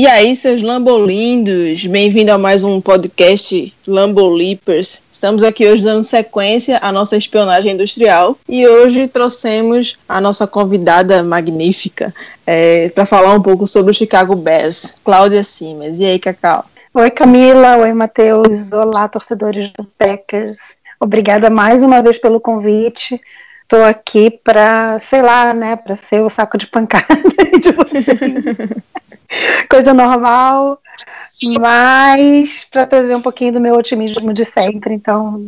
[0.00, 5.02] E aí, seus lambolindos, bem-vindo a mais um podcast Lambolipers.
[5.10, 11.20] Estamos aqui hoje dando sequência à nossa espionagem industrial e hoje trouxemos a nossa convidada
[11.24, 12.14] magnífica
[12.46, 15.98] é, para falar um pouco sobre o Chicago Bears, Cláudia Simas.
[15.98, 16.64] E aí, Cacau?
[16.94, 17.78] Oi, Camila.
[17.78, 18.70] Oi, Matheus.
[18.70, 20.58] Olá, torcedores do Packers.
[21.00, 23.20] Obrigada mais uma vez pelo convite.
[23.64, 27.20] Estou aqui para, sei lá, né, para ser o saco de pancada
[27.60, 28.06] de vocês.
[29.68, 30.80] Coisa normal,
[31.60, 34.94] mas para trazer um pouquinho do meu otimismo de sempre.
[34.94, 35.46] Então,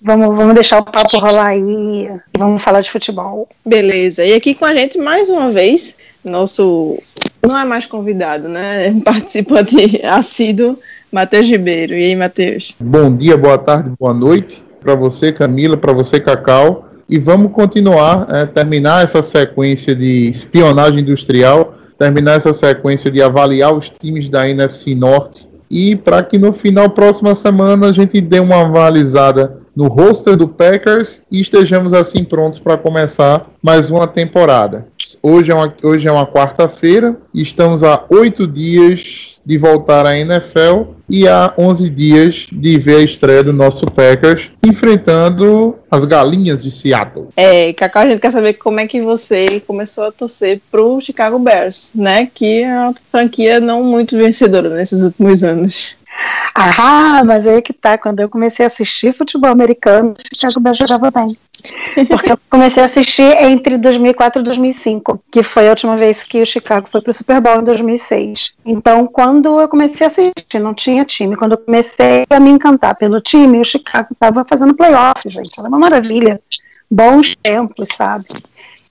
[0.00, 3.48] vamos, vamos deixar o papo rolar aí e vamos falar de futebol.
[3.64, 4.24] Beleza.
[4.24, 6.98] E aqui com a gente mais uma vez, nosso
[7.46, 8.90] não é mais convidado, né?
[9.04, 10.78] Participante assíduo,
[11.12, 11.94] Matheus Ribeiro.
[11.94, 12.74] E aí, Matheus?
[12.80, 16.88] Bom dia, boa tarde, boa noite para você, Camila, para você, Cacau.
[17.08, 23.76] E vamos continuar, é, terminar essa sequência de espionagem industrial, terminar essa sequência de avaliar
[23.76, 25.46] os times da NFC Norte.
[25.70, 30.48] E para que no final, próxima semana, a gente dê uma avalizada no roster do
[30.48, 34.86] Packers e estejamos assim prontos para começar mais uma temporada.
[35.22, 40.92] Hoje é uma, hoje é uma quarta-feira estamos a oito dias de voltar à NFL
[41.08, 46.70] e há 11 dias de ver a estreia do nosso Packers enfrentando as galinhas de
[46.70, 47.28] Seattle.
[47.36, 51.38] É, Cacau, a gente quer saber como é que você começou a torcer pro Chicago
[51.38, 52.28] Bears, né?
[52.32, 55.96] Que é uma franquia não muito vencedora nesses últimos anos.
[56.54, 57.96] Ah, mas aí que tá.
[57.96, 61.36] Quando eu comecei a assistir futebol americano, o Chicago Bears jogava bem.
[62.08, 66.42] Porque eu comecei a assistir entre 2004 e 2005, que foi a última vez que
[66.42, 68.54] o Chicago foi pro Super Bowl em 2006.
[68.64, 71.36] Então, quando eu comecei a assistir, não tinha time.
[71.36, 75.58] Quando eu comecei a me encantar pelo time, o Chicago tava fazendo playoff, gente.
[75.58, 76.40] Era uma maravilha.
[76.90, 78.24] Bons tempos, sabe?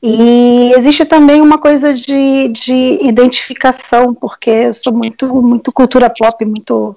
[0.01, 6.45] E existe também uma coisa de, de identificação, porque eu sou muito, muito cultura pop,
[6.45, 6.95] muito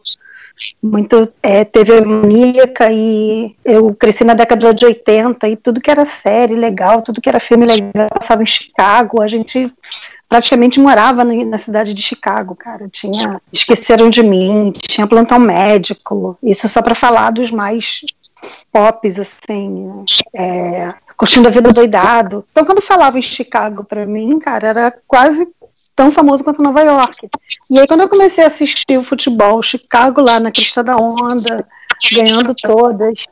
[0.83, 6.05] muito é, TV maníaca e eu cresci na década de 80 e tudo que era
[6.05, 9.73] série legal, tudo que era filme legal passava em Chicago, a gente
[10.29, 16.67] praticamente morava na cidade de Chicago, cara, tinha Esqueceram de Mim, tinha Plantão Médico, isso
[16.69, 18.01] só para falar dos mais
[18.73, 22.45] pops, assim, é, Curtindo a Vida Doidado.
[22.51, 25.47] Então, quando falava em Chicago para mim, cara, era quase
[25.95, 27.29] tão famoso quanto Nova York.
[27.71, 31.67] E aí, quando eu comecei a assistir o futebol, Chicago lá na crista da onda,
[32.13, 33.25] ganhando todas,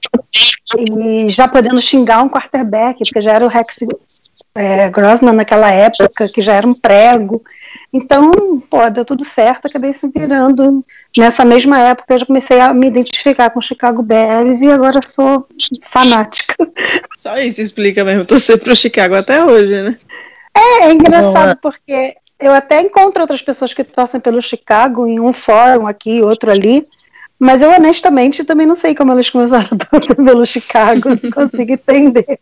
[0.79, 3.79] e já podendo xingar um quarterback, porque já era o Rex
[4.55, 7.43] é, Grossman naquela época, que já era um prego.
[7.93, 8.31] Então,
[8.71, 10.85] pô, deu tudo certo, acabei se virando.
[11.17, 15.01] Nessa mesma época, eu já comecei a me identificar com o Chicago Bears e agora
[15.03, 15.47] sou
[15.83, 16.55] fanática.
[17.19, 19.99] Só isso explica mesmo, torcer pro Chicago até hoje, né?
[20.57, 25.33] É, é engraçado porque eu até encontro outras pessoas que torcem pelo Chicago em um
[25.33, 26.85] fórum aqui, outro ali,
[27.39, 31.73] mas eu honestamente também não sei como eles começaram a torcer pelo Chicago, não consigo
[31.73, 32.39] entender.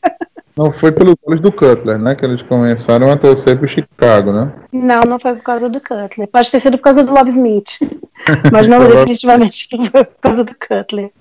[0.58, 2.16] Não foi pelos olhos do Cutler, né?
[2.16, 4.52] Que eles começaram a torcer pro Chicago, né?
[4.72, 6.26] Não, não foi por causa do Cutler.
[6.26, 7.78] Pode ter sido por causa do Love Smith.
[8.50, 11.12] Mas não definitivamente não foi por causa do Cutler.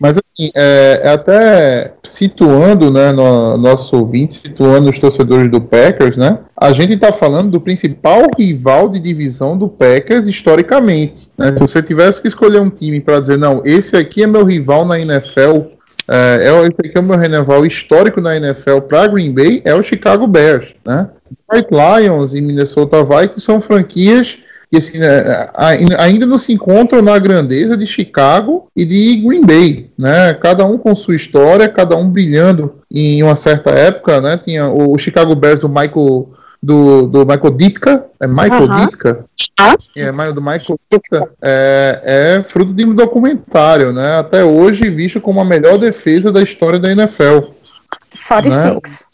[0.00, 6.16] Mas assim, é, é até situando, né, no, nosso ouvinte, situando os torcedores do Packers,
[6.16, 6.40] né?
[6.62, 11.28] A gente está falando do principal rival de divisão do Packers historicamente.
[11.36, 11.50] Né?
[11.50, 14.84] Se você tivesse que escolher um time para dizer, não, esse aqui é meu rival
[14.84, 15.72] na NFL,
[16.06, 19.74] é, é, esse aqui é o meu rival histórico na NFL para Green Bay, é
[19.74, 21.08] o Chicago Bears, né?
[21.52, 24.38] White Lions e Minnesota Vikings são franquias
[24.70, 25.48] que assim, né,
[25.98, 30.32] ainda não se encontram na grandeza de Chicago e de Green Bay, né?
[30.34, 34.40] Cada um com sua história, cada um brilhando em uma certa época, né?
[34.42, 36.30] Tinha o Chicago Bears do Michael
[36.62, 38.86] do, do Michael Ditka, é Michael Aham.
[38.86, 39.24] Ditka,
[39.58, 44.18] Ah, é, do Michael Ditka é, é fruto de um documentário, né?
[44.18, 47.50] Até hoje visto como a melhor defesa da história da NFL.
[48.28, 49.04] 46.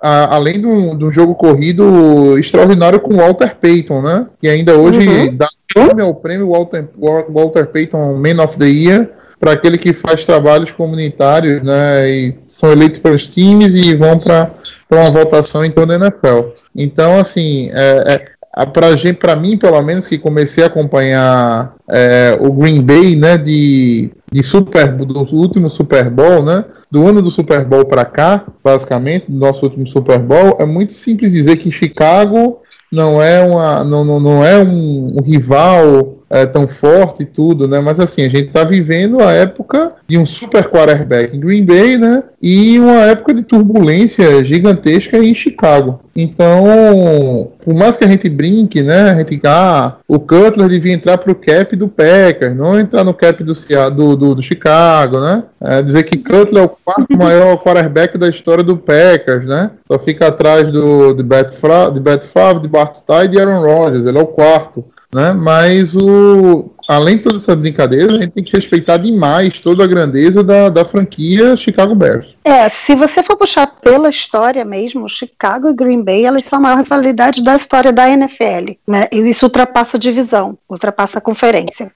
[0.00, 4.26] A- além de um, de um jogo corrido extraordinário com Walter Payton, né?
[4.40, 5.36] Que ainda hoje Uhum.
[5.36, 6.88] dá nome ao prêmio Walter,
[7.28, 9.08] Walter Payton Man of the Year
[9.38, 12.08] para aquele que faz trabalhos comunitários, né?
[12.08, 14.50] E são eleitos pelos times e vão para
[14.98, 16.50] uma votação em torno da NFL.
[16.74, 21.74] Então, assim, é, é, a, pra, gente, pra mim, pelo menos, que comecei a acompanhar
[21.88, 27.22] é, o Green Bay, né, de, de Super, do último Super Bowl, né, do ano
[27.22, 31.56] do Super Bowl para cá, basicamente, do nosso último Super Bowl, é muito simples dizer
[31.56, 32.60] que Chicago
[32.90, 37.66] não é, uma, não, não, não é um, um rival é, tão forte e tudo,
[37.66, 37.80] né?
[37.80, 41.98] Mas assim, a gente está vivendo a época de um super quarterback em Green Bay,
[41.98, 42.22] né?
[42.40, 46.00] E uma época de turbulência gigantesca em Chicago.
[46.14, 49.10] Então, por mais que a gente brinque, né?
[49.10, 53.12] A gente, ah, o Cutler devia entrar para o cap do Packers, não entrar no
[53.12, 53.52] cap do,
[53.94, 55.42] do, do, do Chicago, né?
[55.60, 59.70] É, dizer que Cutler é o quarto maior quarterback da história do Packers, né?
[59.90, 64.06] Só fica atrás do de Brett Favre, de Bart Starr e de Aaron Rodgers.
[64.06, 65.32] Ele é o quarto né?
[65.32, 69.86] Mas o, além de toda essa brincadeira, a gente tem que respeitar demais toda a
[69.86, 72.34] grandeza da, da franquia Chicago Bears.
[72.44, 76.62] É, se você for puxar pela história mesmo, Chicago e Green Bay, elas são a
[76.62, 78.74] maior rivalidade da história da NFL.
[78.86, 79.06] Né?
[79.10, 81.90] Isso ultrapassa a divisão, ultrapassa a conferência.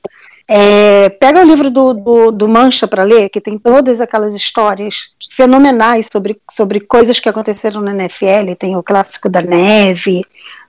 [0.47, 5.09] É, pega o livro do, do, do Mancha para ler, que tem todas aquelas histórias
[5.33, 8.55] fenomenais sobre, sobre coisas que aconteceram na NFL.
[8.59, 10.23] Tem o clássico da neve,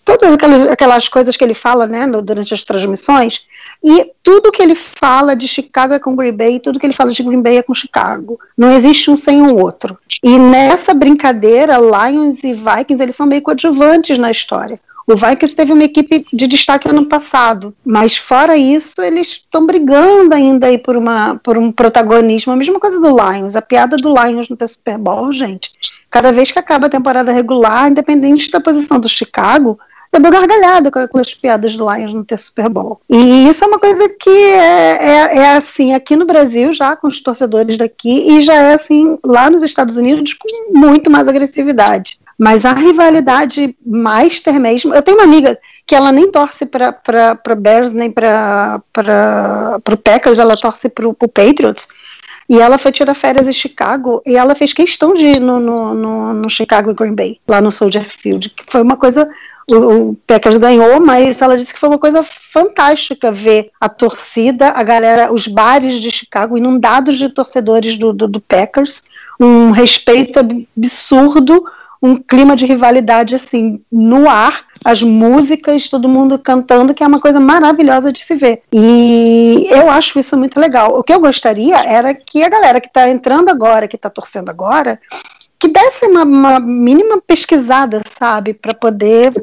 [0.06, 3.42] todas aquelas, aquelas coisas que ele fala né, no, durante as transmissões,
[3.84, 7.12] e tudo que ele fala de Chicago é com Green Bay, tudo que ele fala
[7.12, 8.40] de Green Bay é com Chicago.
[8.56, 9.98] Não existe um sem o outro.
[10.24, 14.80] E nessa brincadeira, Lions e Vikings, eles são meio coadjuvantes na história.
[15.08, 20.34] O Vikings teve uma equipe de destaque ano passado, mas fora isso, eles estão brigando
[20.34, 22.52] ainda aí por, uma, por um protagonismo.
[22.52, 23.56] A mesma coisa do Lions.
[23.56, 25.72] A piada do Lions no Super Bowl, gente.
[26.10, 29.78] Cada vez que acaba a temporada regular, independente da posição do Chicago,
[30.16, 33.02] eu dou gargalhada com, as piadas do Lions no ter Super Bowl.
[33.10, 37.08] E isso é uma coisa que é, é, é, assim aqui no Brasil, já com
[37.08, 42.20] os torcedores daqui, e já é assim lá nos Estados Unidos com muito mais agressividade.
[42.38, 44.94] Mas a rivalidade master mesmo.
[44.94, 48.82] Eu tenho uma amiga que ela nem torce para Bears nem para
[49.90, 51.88] o Packers, ela torce para o Patriots.
[52.48, 55.94] E ela foi tirar férias em Chicago e ela fez questão de ir no, no,
[55.96, 59.28] no, no Chicago Green Bay, lá no Soldier Field, que foi uma coisa
[59.72, 64.70] o, o Packers ganhou, mas ela disse que foi uma coisa fantástica ver a torcida,
[64.70, 69.04] a galera, os bares de Chicago inundados de torcedores do, do, do Packers,
[69.40, 71.66] um respeito absurdo,
[72.02, 77.18] um clima de rivalidade assim no ar, as músicas, todo mundo cantando, que é uma
[77.18, 78.62] coisa maravilhosa de se ver.
[78.72, 81.00] E eu acho isso muito legal.
[81.00, 84.50] O que eu gostaria era que a galera que está entrando agora, que está torcendo
[84.50, 85.00] agora,
[85.66, 89.34] que desse uma, uma mínima pesquisada, sabe, para poder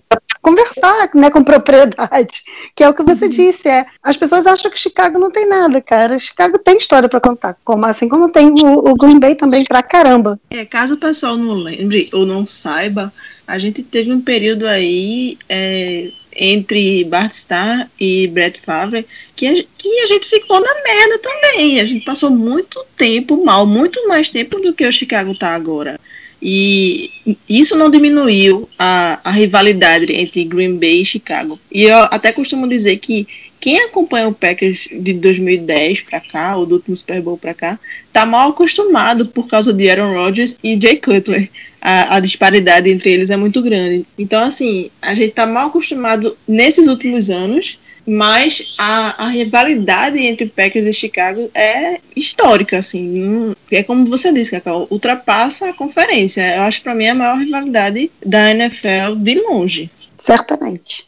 [0.40, 2.42] conversar né, com propriedade,
[2.74, 3.30] que é o que você uhum.
[3.30, 3.68] disse.
[3.68, 6.18] É, as pessoas acham que Chicago não tem nada, cara.
[6.18, 9.82] Chicago tem história para contar, como, assim como tem o, o Green Bay também pra
[9.82, 10.38] caramba.
[10.50, 13.12] É, caso o pessoal não lembre ou não saiba,
[13.46, 19.64] a gente teve um período aí é, entre Bart Starr e Brett Favre que a,
[19.76, 21.80] que a gente ficou na merda também.
[21.80, 25.98] A gente passou muito tempo mal, muito mais tempo do que o Chicago tá agora.
[26.44, 27.08] E
[27.48, 31.56] isso não diminuiu a, a rivalidade entre Green Bay e Chicago.
[31.70, 33.28] E eu até costumo dizer que
[33.60, 37.78] quem acompanha o Packers de 2010 para cá, ou do último Super Bowl para cá,
[38.12, 41.48] tá mal acostumado por causa de Aaron Rodgers e Jay Cutler.
[41.80, 44.04] A, a, disparidade entre eles é muito grande.
[44.18, 50.46] Então, assim, a gente tá mal acostumado nesses últimos anos mas a, a rivalidade entre
[50.46, 56.56] Packers e Chicago é histórica, assim, é como você disse, Cacau, ultrapassa a conferência.
[56.56, 59.90] Eu acho para mim é a maior rivalidade da NFL de longe.
[60.20, 61.06] Certamente.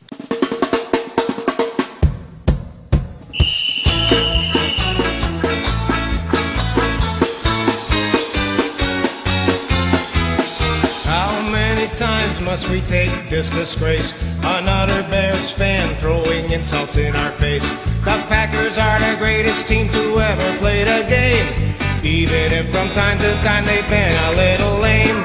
[12.62, 14.14] We take this disgrace?
[14.44, 17.68] Another Bears fan throwing insults in our face.
[18.04, 21.74] The Packers are the greatest team to ever play the game.
[22.04, 25.20] Even if from time to time they've been a little lame.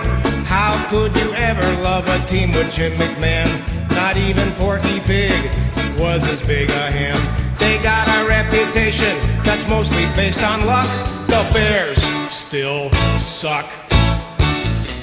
[0.45, 3.47] How could you ever love a team with Jim McMahon?
[3.91, 5.51] Not even Porky Pig
[5.99, 7.17] was as big a him.
[7.59, 10.89] They got a reputation that's mostly based on luck.
[11.27, 12.01] The Bears
[12.33, 13.69] still suck.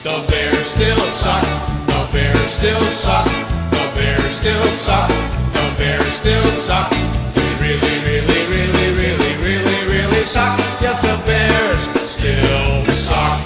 [0.03, 1.86] The Bears still suck.
[2.17, 3.27] Bears still suck.
[3.73, 5.11] The Bears still suck.
[5.53, 6.89] The Bears still suck.
[7.35, 10.59] They really, really, really, really, really, really suck.
[10.81, 13.37] Yes, the Bears still suck.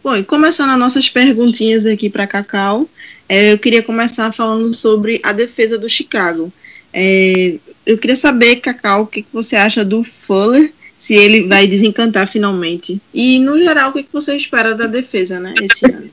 [0.00, 2.88] Bom, e começando as nossas perguntinhas aqui para Cacau,
[3.28, 6.52] é, eu queria começar falando sobre a defesa do Chicago.
[6.92, 11.66] É, eu queria saber, Cacau, o que, que você acha do Fuller se ele vai
[11.66, 13.00] desencantar finalmente.
[13.12, 16.10] E, no geral, o que você espera da defesa, né, esse ano?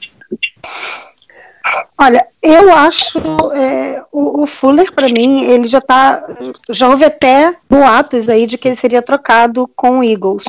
[1.98, 3.20] Olha, eu acho
[3.53, 6.22] é, o, o Fuller para mim ele já tá,
[6.70, 10.43] já houve até boatos aí de que ele seria trocado com o Eagles.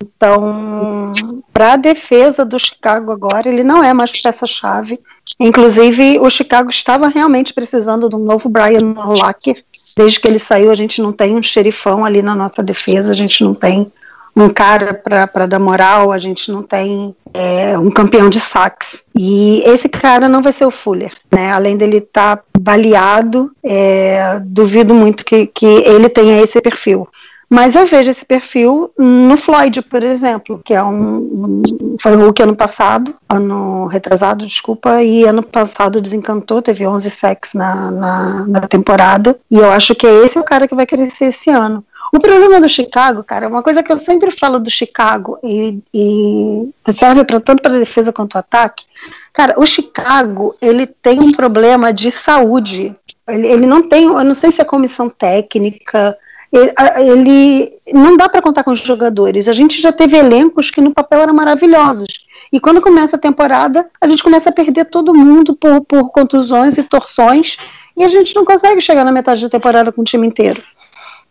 [0.00, 1.06] Então,
[1.52, 5.00] para a defesa do Chicago agora, ele não é mais peça-chave.
[5.40, 9.64] Inclusive, o Chicago estava realmente precisando de um novo Brian Urlacher.
[9.96, 13.14] Desde que ele saiu, a gente não tem um xerifão ali na nossa defesa, a
[13.14, 13.90] gente não tem
[14.36, 19.06] um cara para dar moral, a gente não tem é, um campeão de saques.
[19.18, 21.50] E esse cara não vai ser o Fuller, né?
[21.50, 27.08] Além dele estar tá baleado, é, duvido muito que, que ele tenha esse perfil.
[27.48, 31.62] Mas eu vejo esse perfil no Floyd, por exemplo, que é um
[32.00, 37.90] foi Hulk ano passado, ano retrasado, desculpa, e ano passado desencantou, teve 11 sacks na,
[37.92, 41.48] na, na temporada, e eu acho que esse é o cara que vai crescer esse
[41.48, 41.84] ano.
[42.12, 45.78] O problema do Chicago, cara, é uma coisa que eu sempre falo do Chicago e,
[45.92, 48.84] e serve para tanto para defesa quanto ataque.
[49.32, 52.94] Cara, o Chicago ele tem um problema de saúde.
[53.28, 56.16] Ele, ele não tem, eu não sei se é comissão técnica,
[56.52, 59.48] ele, ele não dá para contar com os jogadores.
[59.48, 62.24] A gente já teve elencos que no papel eram maravilhosos.
[62.52, 66.78] E quando começa a temporada, a gente começa a perder todo mundo por, por contusões
[66.78, 67.56] e torções,
[67.96, 70.62] e a gente não consegue chegar na metade da temporada com o time inteiro.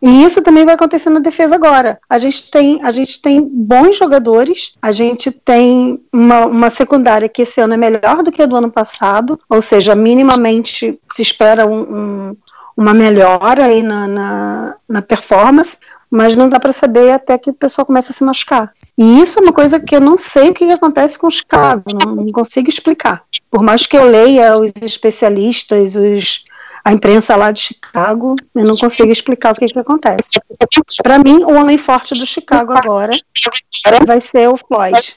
[0.00, 1.98] E isso também vai acontecer na defesa agora.
[2.08, 7.42] A gente tem, a gente tem bons jogadores, a gente tem uma, uma secundária que
[7.42, 11.66] esse ano é melhor do que a do ano passado, ou seja, minimamente se espera
[11.66, 12.36] um, um,
[12.76, 15.78] uma melhora aí na, na, na performance,
[16.10, 18.72] mas não dá para saber até que o pessoal começa a se machucar.
[18.98, 21.82] E isso é uma coisa que eu não sei o que acontece com o Chicago,
[22.02, 23.22] não, não consigo explicar.
[23.50, 26.44] Por mais que eu leia os especialistas, os
[26.86, 30.22] a imprensa lá de Chicago, eu não consigo explicar o que, que acontece.
[31.02, 33.10] Para mim, o homem forte do Chicago agora
[34.06, 35.16] vai ser o Floyd.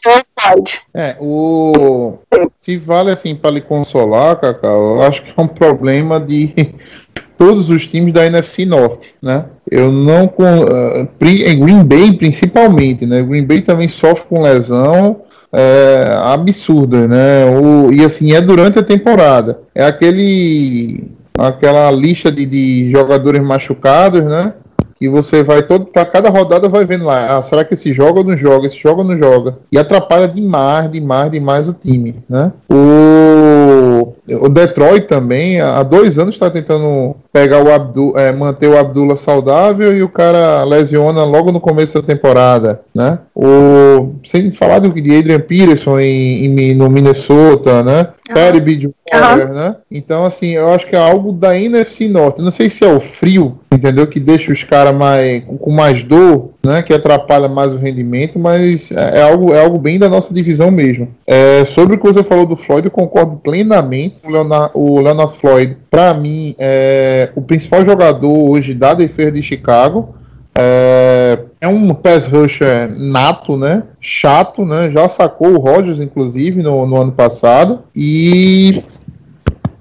[0.95, 2.17] É, o
[2.57, 6.73] se vale assim para lhe consolar, Cacau, eu acho que é um problema de
[7.37, 9.45] todos os times da NFC Norte, né?
[9.69, 13.21] Eu não com uh, em Green Bay principalmente, né?
[13.21, 15.21] Green Bay também sofre com lesão
[15.53, 17.45] é, absurda, né?
[17.45, 19.61] O, e assim é durante a temporada.
[19.75, 24.53] É aquele aquela lista de, de jogadores machucados, né?
[25.01, 28.19] E você vai todo para cada rodada vai vendo lá, ah, será que esse joga
[28.19, 29.57] ou não joga, esse joga ou não joga?
[29.71, 32.51] E atrapalha demais, demais, demais o time, né?
[32.69, 38.77] O, o Detroit também há dois anos está tentando pegar o Abdul, é, manter o
[38.77, 43.19] Abdullah saudável e o cara lesiona logo no começo da temporada, né?
[43.35, 48.09] O sem falar do de Adrian Peterson em, em no Minnesota, né?
[48.33, 49.53] Terry Bridgewater, uhum.
[49.53, 49.75] né?
[49.89, 52.41] Então, assim, eu acho que é algo da NFC Norte.
[52.41, 54.05] Não sei se é o frio, entendeu?
[54.05, 56.83] Que deixa os caras mais, com mais dor, né?
[56.83, 60.69] Que atrapalha mais o rendimento, mas é, é algo, é algo bem da nossa divisão
[60.69, 61.07] mesmo.
[61.25, 64.21] É, sobre o que você falou do Floyd, eu concordo plenamente.
[64.23, 69.41] O Leonard, o Leonard Floyd, para mim, é o principal jogador hoje da defesa de
[69.41, 70.15] Chicago.
[70.53, 73.83] É, é um pass rusher nato, né?
[74.01, 74.91] Chato, né?
[74.91, 77.83] Já sacou o Rodgers, inclusive, no, no ano passado.
[77.95, 78.83] E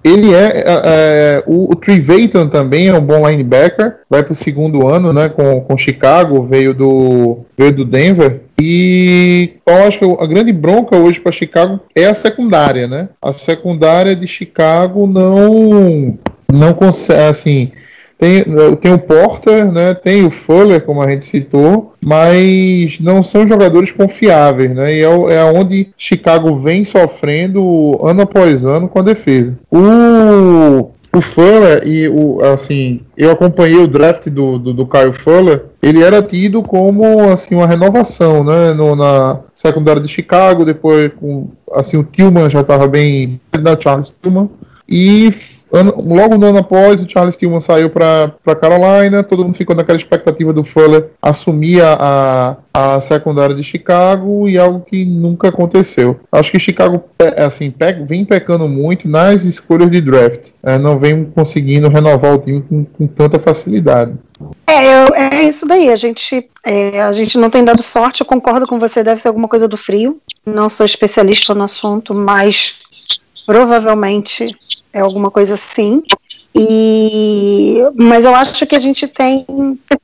[0.04, 4.36] ele é, é, é o, o Trevathan também é um bom linebacker, vai para o
[4.36, 10.04] segundo ano, né, com, com Chicago, veio do veio do Denver e eu acho que
[10.04, 13.08] a grande bronca hoje para Chicago é a secundária, né?
[13.22, 16.18] A secundária de Chicago não
[16.52, 17.72] não consegue assim
[18.18, 18.44] tem,
[18.80, 19.94] tem o Porter, né?
[19.94, 24.92] Tem o Fuller, como a gente citou, mas não são jogadores confiáveis, né?
[24.92, 29.56] E é, é onde Chicago vem sofrendo ano após ano com a defesa.
[29.70, 35.64] O o Fuller e o assim, eu acompanhei o draft do, do, do Kyle Fuller.
[35.82, 40.64] Ele era tido como assim uma renovação, né, no, na secundária de Chicago.
[40.64, 44.50] Depois, com assim o Tillman já estava bem, da Charles Tillman
[44.88, 45.30] e
[45.72, 49.98] ano, logo no ano após, o Charles Tillman saiu para Carolina, todo mundo ficou naquela
[49.98, 56.18] expectativa do Fuller assumir a, a secundária de Chicago e algo que nunca aconteceu.
[56.30, 57.04] Acho que Chicago
[57.36, 57.72] assim,
[58.06, 62.84] vem pecando muito nas escolhas de draft, é, não vem conseguindo renovar o time com,
[62.84, 64.12] com tanta facilidade.
[64.66, 65.90] É, eu, é isso daí.
[65.90, 68.20] A gente, é, a gente não tem dado sorte.
[68.20, 69.02] Eu concordo com você.
[69.02, 70.20] Deve ser alguma coisa do frio.
[70.46, 72.76] Não sou especialista no assunto, mas
[73.48, 74.44] provavelmente
[74.92, 76.02] é alguma coisa assim.
[76.54, 79.46] E, mas eu acho que a gente tem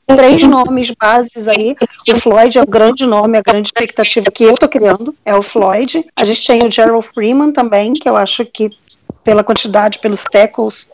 [0.07, 1.77] três nomes bases aí.
[2.11, 5.43] O Floyd é o grande nome, a grande expectativa que eu tô criando é o
[5.43, 6.07] Floyd.
[6.17, 8.71] A gente tem o Gerald Freeman também, que eu acho que
[9.23, 10.89] pela quantidade, pelos tackles,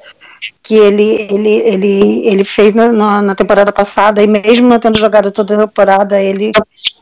[0.62, 5.30] que ele, ele, ele, ele fez na, na, na temporada passada, e mesmo tendo jogado
[5.30, 6.52] toda a temporada, ele,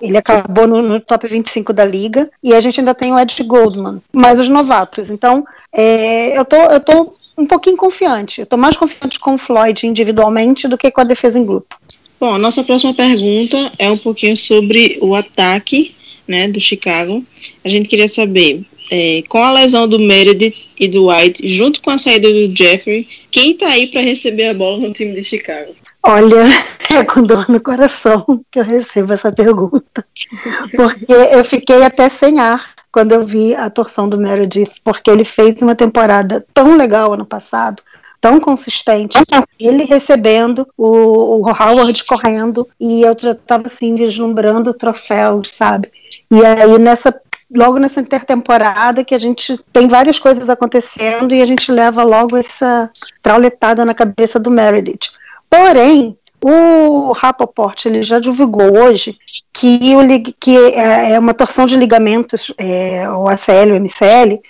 [0.00, 3.42] ele acabou no, no top 25 da liga, e a gente ainda tem o Ed
[3.44, 5.10] Goldman, mais os novatos.
[5.10, 8.40] Então, é, eu, tô, eu tô um pouquinho confiante.
[8.40, 11.76] Eu tô mais confiante com o Floyd individualmente do que com a defesa em grupo.
[12.20, 15.94] Bom, a nossa próxima pergunta é um pouquinho sobre o ataque
[16.26, 17.24] né, do Chicago.
[17.64, 21.90] A gente queria saber, é, com a lesão do Meredith e do White, junto com
[21.90, 25.74] a saída do Jeffrey, quem tá aí para receber a bola no time de Chicago?
[26.02, 26.44] Olha,
[26.94, 30.04] é com dor no coração que eu recebo essa pergunta.
[30.74, 35.24] Porque eu fiquei até sem ar quando eu vi a torção do Meredith, porque ele
[35.24, 37.82] fez uma temporada tão legal ano passado,
[38.20, 39.16] tão consistente,
[39.60, 45.90] ele recebendo, o, o Howard correndo, e eu estava assim, vislumbrando troféus, sabe?
[46.30, 47.14] E aí nessa
[47.54, 52.36] logo nessa intertemporada que a gente tem várias coisas acontecendo e a gente leva logo
[52.36, 52.90] essa
[53.22, 55.10] trauletada na cabeça do Meredith.
[55.48, 59.18] Porém, o Rapoport ele já divulgou hoje
[59.52, 64.40] que, o, que é, é uma torção de ligamentos, é, o ACL, o MCL,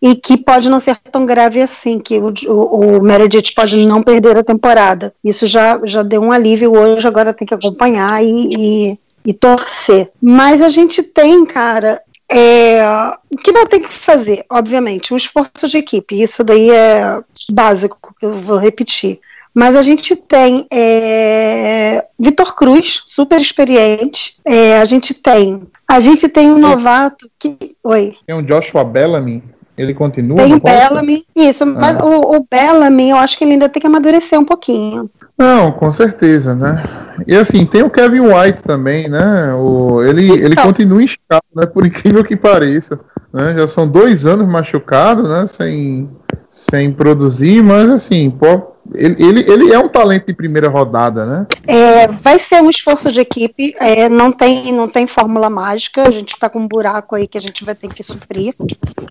[0.00, 4.02] e que pode não ser tão grave assim, que o, o, o Meredith pode não
[4.02, 5.12] perder a temporada.
[5.24, 10.10] Isso já, já deu um alívio hoje, agora tem que acompanhar e, e, e torcer.
[10.22, 12.82] Mas a gente tem, cara, é,
[13.30, 17.20] o que não tem que fazer, obviamente, um esforço de equipe, isso daí é
[17.50, 19.20] básico, eu vou repetir.
[19.54, 24.36] Mas a gente tem é, Vitor Cruz, super experiente.
[24.44, 25.62] É, a gente tem.
[25.86, 27.74] A gente tem um novato que.
[27.82, 28.14] Oi.
[28.24, 29.42] Tem um Joshua Bellamy.
[29.76, 30.38] Ele continua?
[30.38, 32.04] Tem o Bellamy, isso, mas ah.
[32.04, 35.10] o, o Bellamy eu acho que ele ainda tem que amadurecer um pouquinho.
[35.38, 36.82] Não, com certeza, né?
[37.26, 39.54] E assim, tem o Kevin White também, né?
[39.54, 40.36] O, ele, então.
[40.36, 41.64] ele continua escado, né?
[41.64, 42.98] Por incrível que pareça.
[43.32, 43.54] Né?
[43.56, 45.46] Já são dois anos machucado, né?
[45.46, 46.10] Sem,
[46.70, 51.46] sem produzir, mas assim, pô, ele, ele, ele é um talento de primeira rodada, né?
[51.66, 56.10] É, vai ser um esforço de equipe, é, não, tem, não tem fórmula mágica, a
[56.10, 58.54] gente está com um buraco aí que a gente vai ter que suprir.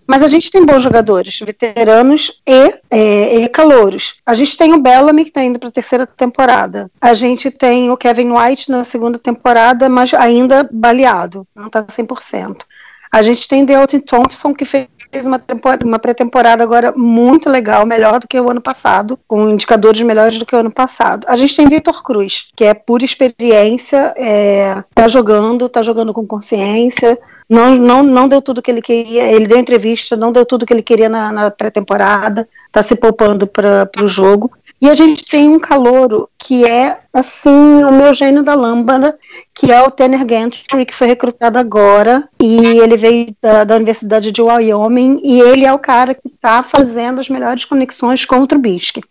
[0.06, 4.16] Mas a gente tem bons jogadores, veteranos e, é, e calouros.
[4.26, 6.90] A gente tem o Bellamy, que está indo para a terceira temporada.
[7.00, 12.64] A gente tem o Kevin White na segunda temporada, mas ainda baleado, não está 100%.
[13.10, 14.86] A gente tem Deontay Thompson, que fez
[15.24, 15.40] uma,
[15.84, 20.46] uma pré-temporada agora muito legal, melhor do que o ano passado, com indicadores melhores do
[20.46, 21.26] que o ano passado.
[21.28, 26.26] A gente tem Vitor Cruz, que é pura experiência, é, tá jogando, tá jogando com
[26.26, 27.18] consciência,
[27.48, 30.72] não, não, não deu tudo que ele queria, ele deu entrevista, não deu tudo que
[30.72, 34.52] ele queria na, na pré-temporada, tá se poupando para o jogo.
[34.80, 39.18] E a gente tem um calouro que é, assim, o meu gênio da lâmpada,
[39.52, 44.30] que é o Tanner Gantry, que foi recrutado agora, e ele veio da, da Universidade
[44.30, 48.46] de Wyoming, e ele é o cara que está fazendo as melhores conexões com o
[48.46, 49.02] Trubisky.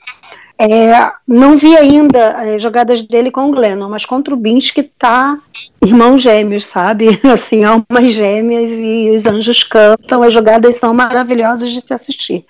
[0.60, 5.38] É, não vi ainda é, jogadas dele com o Glennon, mas com o Trubisky tá
[5.86, 7.20] irmão gêmeos, sabe?
[7.32, 12.46] Assim, almas gêmeas e os anjos cantam, as jogadas são maravilhosas de se assistir.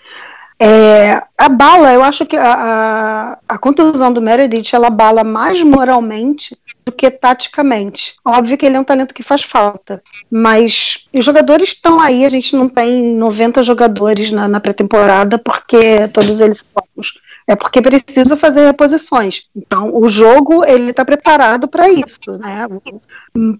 [0.59, 5.61] É, a bala, eu acho que a, a, a, contusão do Meredith ela bala mais
[5.61, 8.15] moralmente do que taticamente.
[8.25, 12.25] Óbvio que ele é um talento que faz falta, mas os jogadores estão aí.
[12.25, 17.13] A gente não tem 90 jogadores na, na pré-temporada porque todos eles somos.
[17.45, 19.43] É porque precisa fazer reposições.
[19.55, 22.67] Então, o jogo ele está preparado para isso, né?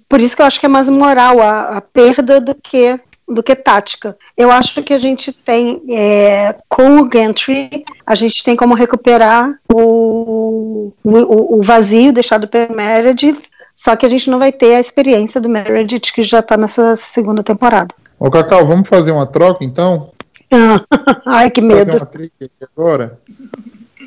[0.09, 3.43] Por isso que eu acho que é mais moral a, a perda do que do
[3.43, 4.17] que tática.
[4.37, 9.59] Eu acho que a gente tem, é, com o Gantry, a gente tem como recuperar
[9.71, 13.43] o, o, o vazio deixado pelo Meredith,
[13.75, 16.95] só que a gente não vai ter a experiência do Meredith, que já está nessa
[16.95, 17.93] segunda temporada.
[18.19, 20.11] Ô, Cacau, vamos fazer uma troca, então?
[21.25, 21.85] Ai, que medo.
[21.85, 23.19] Fazer uma trade agora?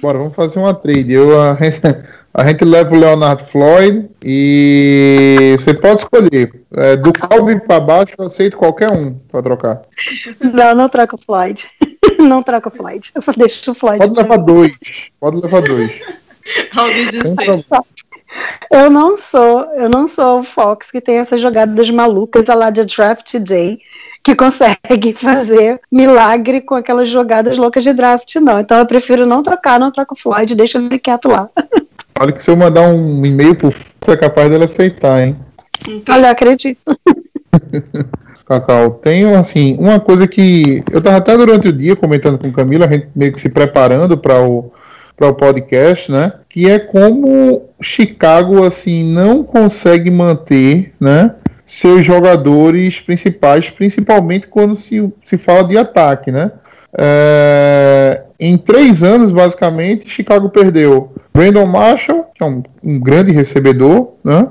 [0.00, 1.12] Bora, vamos fazer uma trade.
[1.12, 1.56] Eu, a,
[2.32, 6.62] a gente leva o Leonardo Floyd e você pode escolher.
[6.76, 9.82] É, do Calvin para baixo, eu aceito qualquer um para trocar.
[10.40, 11.68] Não, não troca o Floyd.
[12.18, 13.10] Não troca o Floyd.
[13.14, 13.98] Eu deixo o Floyd.
[13.98, 14.72] Pode levar dois.
[15.18, 15.90] Pode levar dois.
[18.70, 22.84] Eu não sou, eu não sou o Fox que tem essas jogadas malucas lá de
[22.84, 23.80] Draft Day
[24.22, 28.60] que consegue fazer milagre com aquelas jogadas loucas de draft, não.
[28.60, 31.48] Então eu prefiro não trocar, não troco o Floyd, deixa ele quieto lá.
[32.20, 35.34] Olha que se eu mandar um e-mail pro você é capaz dele aceitar, hein?
[35.88, 36.14] Então...
[36.14, 36.78] Olha, acredito.
[38.44, 42.84] Cacau, tem assim, uma coisa que eu tava até durante o dia comentando com Camila,
[42.84, 44.70] a gente meio que se preparando para o
[45.16, 46.32] para o podcast, né?
[46.48, 51.34] Que é como Chicago assim não consegue manter, né?
[51.64, 56.52] Seus jogadores principais, principalmente quando se, se fala de ataque, né?
[56.98, 64.12] É, em três anos, basicamente, Chicago perdeu Brandon Marshall, que é um, um grande recebedor,
[64.24, 64.46] né?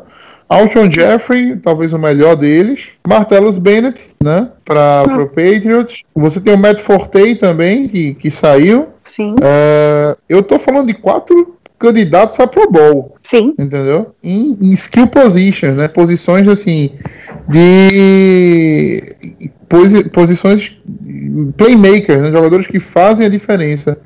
[0.48, 2.88] Alshon Jeffrey, talvez o melhor deles.
[3.08, 4.50] Martellus Bennett, né?
[4.66, 6.04] Para o Patriots.
[6.16, 8.88] Você tem o Matt Forte também, que, que saiu.
[9.06, 13.54] Sim, É, eu tô falando de quatro candidatos a Pro Bowl, sim.
[13.58, 14.14] entendeu?
[14.24, 15.88] Em, em skill positions, né?
[15.88, 16.92] Posições assim
[17.48, 19.04] de
[19.68, 20.78] posi- posições
[21.58, 22.32] playmakers, né?
[22.32, 23.98] jogadores que fazem a diferença.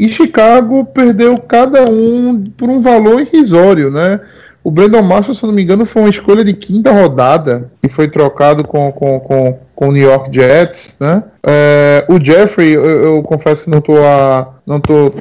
[0.00, 4.18] E Chicago perdeu cada um por um valor irrisório, né?
[4.64, 8.08] O Brandon Marshall, se não me engano, foi uma escolha de quinta rodada e foi
[8.08, 11.22] trocado com, com, com, com o New York Jets, né?
[11.46, 15.12] É, o Jeffrey, eu, eu confesso que não tô, a, não tô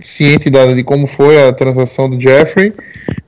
[0.00, 2.72] ciente da, de como foi a transação do Jeffrey.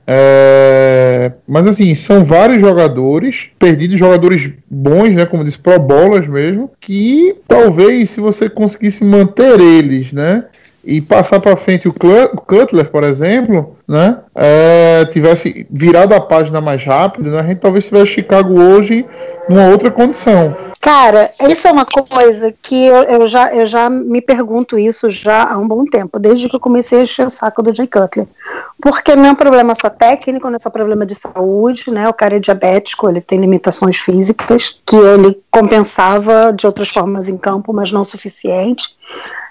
[0.07, 5.25] É, mas assim, são vários jogadores, perdidos jogadores bons, né?
[5.25, 10.45] Como disse, pro bolas mesmo, que talvez se você conseguisse manter eles, né?
[10.85, 14.19] E passar para frente o Cutler, por exemplo, né?
[14.35, 17.39] é, tivesse virado a página mais rápido, né?
[17.39, 19.05] A gente talvez tivesse Chicago hoje
[19.47, 20.55] numa outra condição.
[20.81, 25.51] Cara, isso é uma coisa que eu, eu já, eu já me pergunto isso já
[25.51, 28.27] há um bom tempo, desde que eu comecei a encher o saco do Jay Cutler.
[28.79, 32.07] Porque não é um problema só técnico, não é só problema de saúde, né?
[32.07, 37.37] O cara é diabético, ele tem limitações físicas que ele compensava de outras formas em
[37.37, 38.83] campo, mas não o suficiente.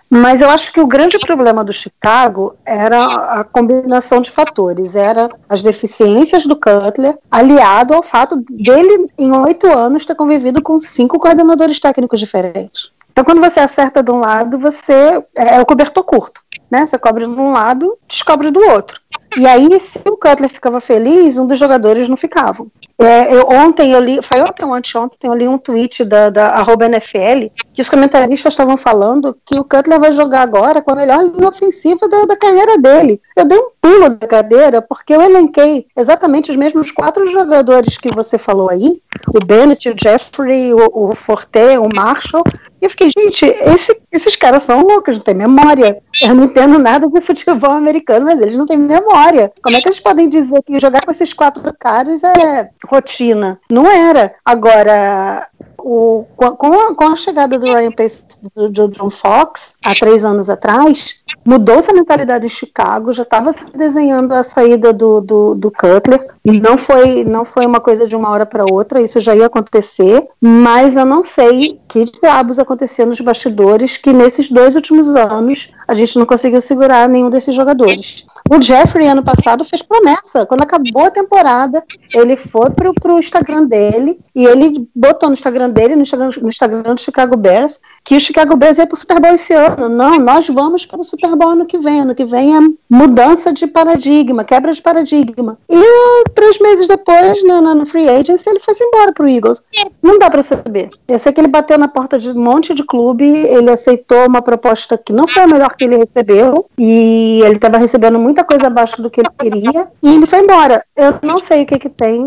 [0.09, 4.95] Mas eu acho que o grande problema do Chicago era a combinação de fatores.
[4.95, 10.81] Era as deficiências do Cutler, aliado ao fato dele, em oito anos, ter convivido com
[10.81, 12.93] cinco coordenadores técnicos diferentes.
[13.11, 16.41] Então, quando você acerta de um lado, você é o cobertor curto.
[16.69, 16.87] Né?
[16.87, 19.01] Você cobre de um lado, descobre do outro.
[19.37, 22.71] E aí, se o Cutler ficava feliz, um dos jogadores não ficavam.
[22.97, 26.65] É, eu, ontem eu li, foi ontem ou anteontem, eu li um tweet da, da
[26.87, 31.25] NFL, que os comentaristas estavam falando que o Cutler vai jogar agora com a melhor
[31.25, 33.21] linha ofensiva da, da carreira dele.
[33.37, 38.15] Eu dei um pulo da cadeira, porque eu elenquei exatamente os mesmos quatro jogadores que
[38.15, 39.03] você falou aí,
[39.35, 42.45] o Bennett, o Jeffrey, o, o Forte, o Marshall,
[42.85, 45.99] eu fiquei, gente, esse- esses caras são loucos, não têm memória.
[46.23, 49.53] Eu não entendo nada de futebol americano, mas eles não têm memória.
[49.63, 53.59] Como é que eles podem dizer que jogar com esses quatro caras é rotina?
[53.71, 54.35] Não era.
[54.45, 59.95] Agora, o- com, a- com a, chegada do Ryan Pace do, do John Fox, há
[59.95, 65.21] três anos atrás, mudou-se a mentalidade em Chicago, já estava se desenhando a saída do,
[65.21, 69.21] do, do Cutler, não foi, não foi uma coisa de uma hora para outra, isso
[69.21, 74.77] já ia acontecer, mas eu não sei que diabos aconteceu nos bastidores que nesses dois
[74.77, 78.25] últimos anos a gente não conseguiu segurar nenhum desses jogadores.
[78.51, 80.45] O Jeffrey, ano passado, fez promessa.
[80.45, 81.83] Quando acabou a temporada,
[82.15, 86.49] ele foi pro, pro Instagram dele e ele botou no Instagram dele, no Instagram, no
[86.49, 89.89] Instagram do Chicago Bears, que o Chicago Bears ia pro Super Bowl esse ano.
[89.89, 92.01] Não, nós vamos para o Super Bowl ano que vem.
[92.01, 95.59] Ano que vem é mudança de paradigma, quebra de paradigma.
[95.71, 99.63] E três meses depois, no, Free Agency, ele foi embora pro Eagles.
[100.03, 100.91] Não dá para saber.
[101.07, 104.43] Eu sei que ele bateu na porta de um monte de clube, ele aceitou uma
[104.43, 108.67] proposta que não foi a melhor que ele recebeu, e ele estava recebendo muita coisa
[108.67, 110.85] abaixo do que ele queria, e ele foi embora.
[110.97, 112.25] Eu não sei o que, que tem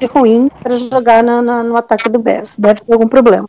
[0.00, 2.58] de ruim para jogar na- na- no ataque do Bears.
[2.58, 3.48] Deve ter algum problema.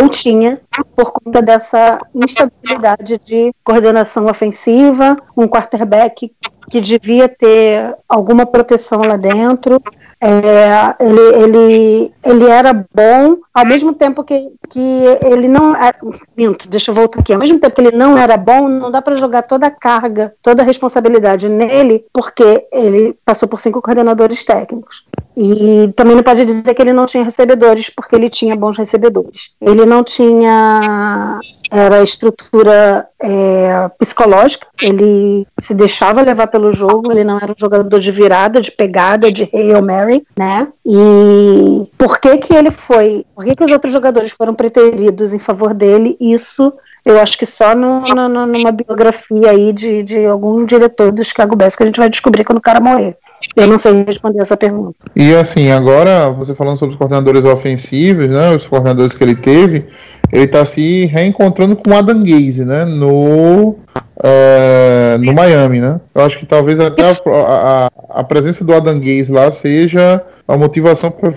[0.00, 0.60] Ou tinha,
[0.94, 6.30] por conta dessa instabilidade de coordenação ofensiva, um quarterback
[6.70, 9.80] que devia ter alguma proteção lá dentro.
[10.20, 15.76] É, ele, ele, ele era bom, ao mesmo tempo que, que ele não.
[15.76, 15.92] é,
[16.36, 17.32] Minto, deixa eu voltar aqui.
[17.32, 20.34] Ao mesmo tempo que ele não era bom, não dá para jogar toda a carga,
[20.42, 25.04] toda a responsabilidade nele, porque ele passou por cinco coordenadores técnicos.
[25.36, 29.52] E também não pode dizer que ele não tinha recebedores, porque ele tinha bons recebedores.
[29.60, 31.38] Ele não tinha
[31.70, 37.98] era estrutura é, psicológica, ele se deixava levar pelo jogo, ele não era um jogador
[37.98, 40.68] de virada, de pegada, de Hail Mary, né?
[40.86, 45.38] E por que que ele foi, por que que os outros jogadores foram preteridos em
[45.38, 46.72] favor dele, isso
[47.04, 51.56] eu acho que só no, no- numa biografia aí de, de algum diretor do Chicago
[51.56, 53.16] Bears que a gente vai descobrir quando o cara morrer.
[53.54, 54.94] Eu não sei responder essa pergunta.
[55.14, 58.54] E assim, agora, você falando sobre os coordenadores ofensivos, né?
[58.56, 59.86] Os coordenadores que ele teve,
[60.32, 62.84] ele tá se reencontrando com o Adam Gaze, né?
[62.84, 63.76] No,
[64.22, 66.00] é, no Miami, né?
[66.14, 70.56] Eu acho que talvez até a, a- a presença do Adam Gaze lá seja a
[70.56, 71.30] motivação pra,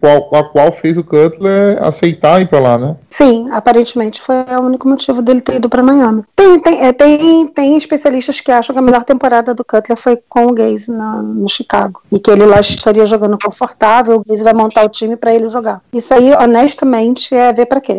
[0.00, 2.96] qual, a qual fez o Cutler aceitar ir para lá, né?
[3.10, 6.24] Sim, aparentemente foi o único motivo dele ter ido para Miami.
[6.34, 10.18] Tem, tem, é, tem, tem especialistas que acham que a melhor temporada do Cutler foi
[10.26, 12.00] com o Gaze na, no Chicago.
[12.10, 15.50] E que ele lá estaria jogando confortável, o Gaze vai montar o time para ele
[15.50, 15.82] jogar.
[15.92, 17.98] Isso aí, honestamente, é ver para quê.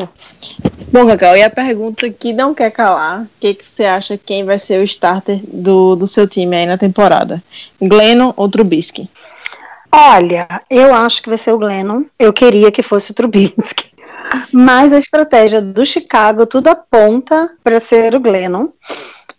[0.91, 4.43] Bom, Cacau, e a pergunta que não quer calar: o que, que você acha quem
[4.43, 7.43] vai ser o starter do, do seu time aí na temporada?
[7.79, 9.07] Glennon ou Trubisky?
[9.91, 12.03] Olha, eu acho que vai ser o Glennon.
[12.19, 13.91] Eu queria que fosse o Trubisky.
[14.53, 18.69] Mas a estratégia do Chicago, tudo aponta para ser o Glennon.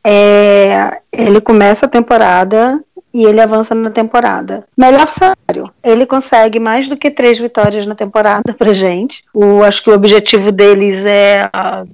[0.05, 2.83] É, ele começa a temporada
[3.13, 4.65] e ele avança na temporada.
[4.77, 5.73] Melhor salário.
[5.83, 9.25] Ele consegue mais do que três vitórias na temporada pra gente.
[9.35, 11.51] O, acho que o objetivo deles é,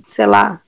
[0.09, 0.61] sei lá,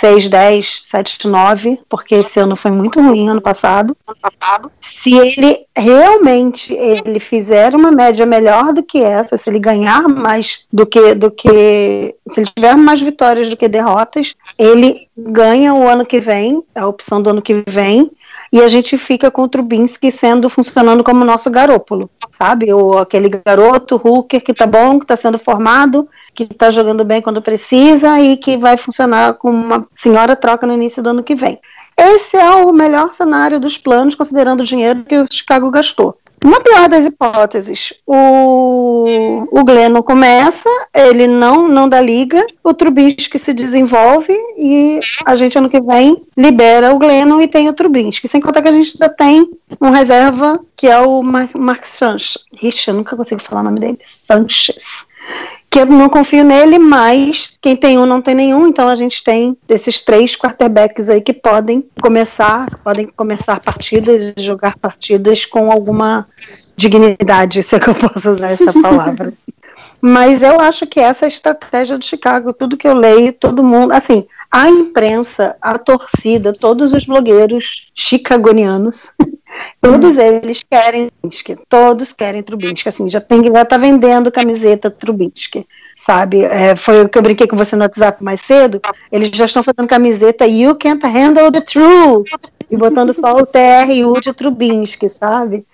[0.00, 3.94] 6, 10, 7, 9, porque esse ano foi muito ruim ano passado.
[4.06, 4.72] Ano passado.
[4.80, 10.64] Se ele realmente ele fizer uma média melhor do que essa, se ele ganhar mais
[10.72, 15.86] do que do que se ele tiver mais vitórias do que derrotas, ele ganha o
[15.86, 18.10] ano que vem, a opção do ano que vem,
[18.52, 22.72] e a gente fica com o Trubinsky sendo funcionando como nosso garópolo, sabe?
[22.72, 27.22] Ou aquele garoto hooker que tá bom, que tá sendo formado, que tá jogando bem
[27.22, 31.34] quando precisa e que vai funcionar com uma senhora troca no início do ano que
[31.34, 31.60] vem.
[31.96, 36.16] Esse é o melhor cenário dos planos, considerando o dinheiro que o Chicago gastou.
[36.42, 43.38] Na pior das hipóteses, o, o Glennon começa, ele não, não dá liga, o Trubisky
[43.38, 48.26] se desenvolve e a gente ano que vem libera o Glennon e tem o Trubisky.
[48.26, 52.38] Sem contar que a gente ainda tem um reserva que é o Mark, Mark Sanchez.
[52.62, 53.98] Ixi, eu nunca consigo falar o nome dele.
[54.06, 54.82] Sanchez
[55.70, 59.22] que eu não confio nele, mas quem tem um não tem nenhum, então a gente
[59.22, 65.70] tem esses três quarterbacks aí que podem começar, podem começar partidas e jogar partidas com
[65.70, 66.26] alguma
[66.76, 69.32] dignidade, se é que eu posso usar essa palavra.
[70.02, 73.62] mas eu acho que essa é a estratégia do Chicago, tudo que eu leio, todo
[73.62, 79.12] mundo, assim, a imprensa, a torcida, todos os blogueiros chicagonianos
[79.80, 85.66] Todos eles querem Trubinsky, todos querem Trubinsky, assim, já tem já tá vendendo camiseta Trubinsky,
[85.98, 86.42] sabe?
[86.44, 89.62] É, foi o que eu brinquei com você no WhatsApp mais cedo, eles já estão
[89.62, 92.28] fazendo camiseta You Can't Handle the Truth,
[92.70, 95.64] e botando só o TRU de Trubinsky, sabe?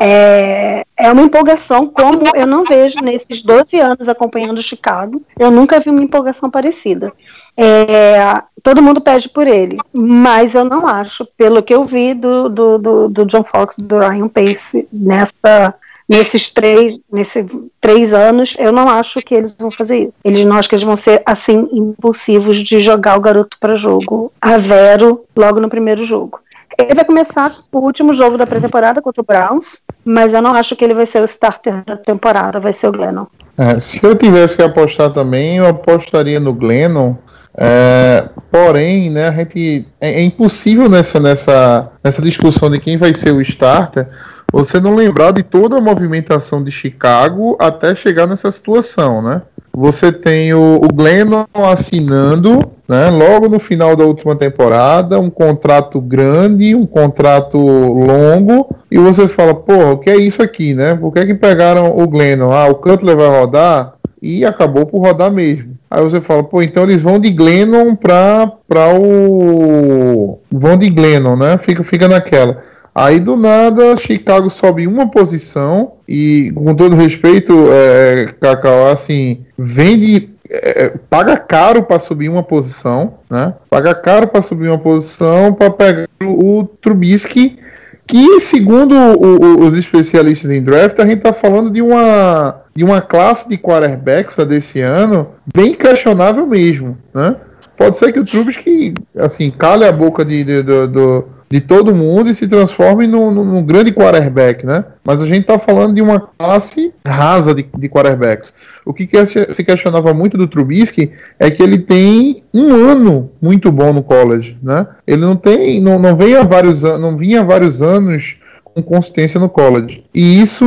[0.00, 5.22] É, é uma empolgação como eu não vejo nesses 12 anos acompanhando Chicago.
[5.38, 7.12] Eu nunca vi uma empolgação parecida.
[7.56, 12.48] É, todo mundo pede por ele, mas eu não acho, pelo que eu vi do,
[12.48, 15.74] do, do, do John Fox, do Ryan Pace, nessa,
[16.08, 17.44] nesses três, nesses
[17.80, 20.12] três anos, eu não acho que eles vão fazer isso.
[20.24, 24.32] Eles não acho que eles vão ser assim impulsivos de jogar o garoto para jogo
[24.40, 26.40] a Vero logo no primeiro jogo.
[26.78, 30.76] Ele vai começar o último jogo da pré-temporada contra o Browns, mas eu não acho
[30.76, 33.26] que ele vai ser o starter da temporada, vai ser o Glennon.
[33.56, 37.16] É, se eu tivesse que apostar também, eu apostaria no Glennon.
[37.56, 43.12] É, porém, né, a gente é, é, impossível nessa, nessa, nessa discussão de quem vai
[43.12, 44.06] ser o starter
[44.52, 49.42] você não lembrar de toda a movimentação de Chicago até chegar nessa situação, né?
[49.78, 56.00] Você tem o, o Glennon assinando, né, logo no final da última temporada, um contrato
[56.00, 60.96] grande, um contrato longo, e você fala, pô, o que é isso aqui, né?
[60.96, 62.50] Por que, é que pegaram o Glennon?
[62.50, 63.94] Ah, o Cutler vai rodar?
[64.20, 65.78] E acabou por rodar mesmo.
[65.88, 68.50] Aí você fala, pô, então eles vão de Glennon para
[68.98, 70.40] o.
[70.50, 71.56] Vão de Glennon, né?
[71.56, 72.60] Fica, fica naquela.
[72.98, 80.30] Aí do nada, Chicago sobe uma posição e, com todo respeito, é, Cacau, assim, vende
[80.50, 83.54] é, paga caro para subir uma posição, né?
[83.70, 87.60] Paga caro para subir uma posição para pegar o, o Trubisky,
[88.04, 92.82] que segundo o, o, os especialistas em draft, a gente está falando de uma de
[92.82, 97.36] uma classe de quarterbacks desse ano bem questionável mesmo, né?
[97.76, 101.94] Pode ser que o Trubisky, assim, cale a boca de, de, de do de todo
[101.94, 104.84] mundo e se transforme num, num grande quarterback, né?
[105.02, 108.52] Mas a gente está falando de uma classe rasa de, de quarterbacks.
[108.84, 113.72] O que, que se questionava muito do Trubisky é que ele tem um ano muito
[113.72, 114.86] bom no college, né?
[115.06, 119.40] Ele não tem, não, não vem há vários não vinha há vários anos com consistência
[119.40, 120.04] no college.
[120.14, 120.64] E isso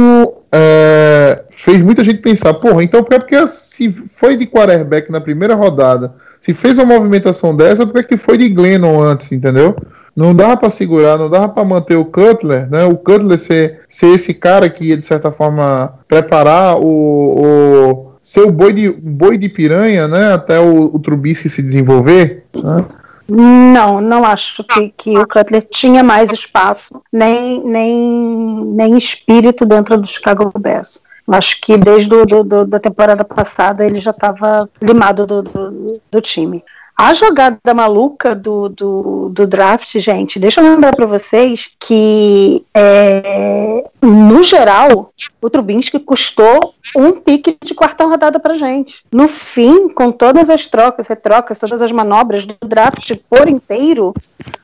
[0.52, 5.56] é, fez muita gente pensar, porra, então é porque se foi de quarterback na primeira
[5.56, 9.76] rodada, se fez uma movimentação dessa, porque que foi de Glennon antes, entendeu?
[10.15, 12.84] Não dava para segurar, não dava para manter o Cutler, né?
[12.86, 18.41] O Cutler ser, ser esse cara que ia, de certa forma, preparar o, o ser
[18.41, 20.34] o boi de, boi de piranha, né?
[20.34, 22.86] Até o, o Trubisky se desenvolver, né?
[23.28, 29.97] Não, não acho que, que o Cutler tinha mais espaço, nem, nem, nem espírito dentro
[29.97, 31.02] do Chicago Bears.
[31.28, 36.02] Acho que desde do, do, do, da temporada passada ele já estava limado do, do,
[36.12, 36.62] do time.
[37.02, 43.90] A jogada maluca do, do, do draft, gente, deixa eu lembrar para vocês que, é,
[44.00, 45.12] no geral,
[45.42, 49.04] o Trubinsky custou um pique de quarta rodada pra gente.
[49.12, 54.14] No fim, com todas as trocas, retrocas, todas as manobras do draft por inteiro,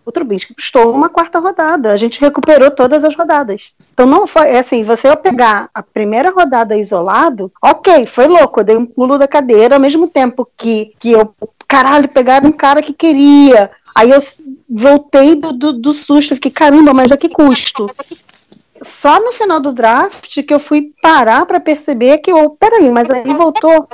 [0.05, 1.91] o Trubinsky custou uma quarta rodada.
[1.91, 3.71] A gente recuperou todas as rodadas.
[3.91, 8.59] Então não foi é assim, você eu pegar a primeira rodada isolado, ok, foi louco,
[8.59, 11.33] eu dei um pulo da cadeira, ao mesmo tempo que, que eu
[11.67, 13.69] caralho, pegaram um cara que queria.
[13.93, 14.21] Aí eu
[14.69, 17.89] voltei do, do, do susto, fiquei, caramba, mas a que custo?
[18.83, 23.09] Só no final do draft que eu fui parar para perceber que, oh, peraí, mas
[23.09, 23.87] aí voltou.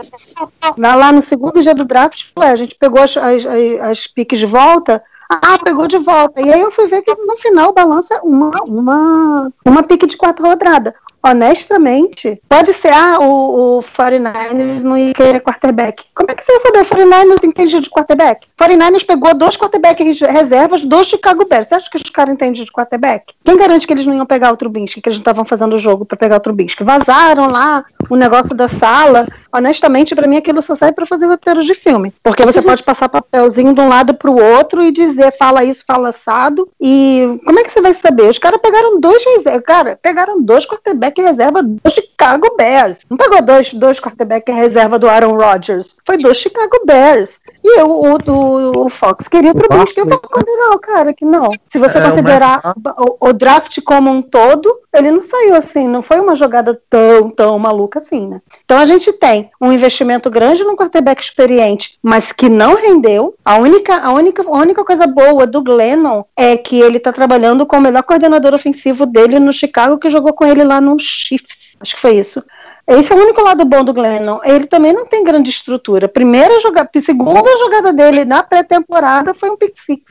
[0.78, 3.46] Lá no segundo dia do draft, ué, a gente pegou as, as,
[3.82, 6.42] as piques de volta, ah, pegou de volta.
[6.42, 10.46] E aí eu fui ver que no final balança uma, uma, uma pique de quatro
[10.46, 10.94] rodadas
[11.26, 16.04] honestamente, pode ser, ah, o, o 49ers não ia querer quarterback.
[16.14, 16.82] Como é que você ia saber?
[16.82, 18.46] O 49ers entende de quarterback?
[18.60, 21.68] O 49ers pegou dois quarterbacks reservas do Chicago Bears.
[21.68, 23.34] Você acha que os caras entendem de quarterback?
[23.46, 25.80] Quem garante que eles não iam pegar o Trubinsky, que eles não estavam fazendo o
[25.80, 26.84] jogo para pegar o Trubinsky?
[26.84, 29.26] Vazaram lá o negócio da sala.
[29.54, 32.14] Honestamente, para mim aquilo só serve para fazer roteiro de filme.
[32.24, 35.84] Porque você pode passar papelzinho de um lado para o outro e dizer, fala isso,
[35.86, 36.68] fala assado.
[36.80, 38.30] E como é que você vai saber?
[38.30, 39.64] Os caras pegaram dois reservas.
[39.64, 43.00] Cara, pegaram dois quarterbacks quarterback reserva do Chicago Bears.
[43.10, 45.98] Não pegou dois, dois quarterback reserva do Aaron Rodgers.
[46.06, 47.40] Foi do Chicago Bears.
[47.64, 50.02] E eu, o, o, o Fox queria o Trubisky.
[50.02, 51.50] Eu não, cara, que não.
[51.68, 55.88] Se você é, considerar o, o, draft como um todo, ele não saiu assim.
[55.88, 58.42] Não foi uma jogada tão, tão maluca assim, né?
[58.66, 63.34] Então a gente tem um investimento grande num quarterback experiente, mas que não rendeu.
[63.46, 67.66] A única, a única, a única coisa boa do Glennon é que ele tá trabalhando
[67.66, 71.78] com o melhor coordenador ofensivo dele no Chicago, que jogou com ele lá no Chiefs.
[71.80, 72.44] Acho que foi isso.
[72.86, 74.40] Esse é o único lado bom do Glennon.
[74.44, 76.08] Ele também não tem grande estrutura.
[76.08, 80.04] Primeira jogada, segunda jogada dele na pré-temporada foi um pick six.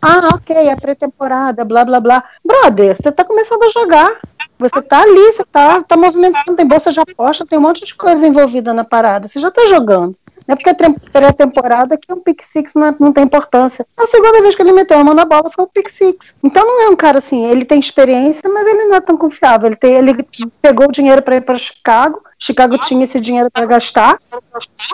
[0.00, 2.24] Ah, ok, é pré-temporada, blá blá blá.
[2.44, 4.20] Brother, você tá começando a jogar.
[4.58, 7.94] Você tá ali, você tá, tá movimentando, tem bolsa de aposta, tem um monte de
[7.94, 9.26] coisa envolvida na parada.
[9.26, 10.16] Você já tá jogando.
[10.46, 10.74] Não é porque é
[11.10, 13.86] pré-temporada que um pick six não, é, não, tem importância.
[13.96, 16.34] A segunda vez que ele meteu a mão na bola foi o pick six.
[16.42, 19.68] Então não é um cara assim, ele tem experiência, mas ele não é tão confiável.
[19.68, 20.26] Ele, tem, ele
[20.60, 24.18] pegou o dinheiro para ir para Chicago, Chicago tinha esse dinheiro para gastar.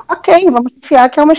[0.08, 1.34] Ok, vamos confiar que é uma,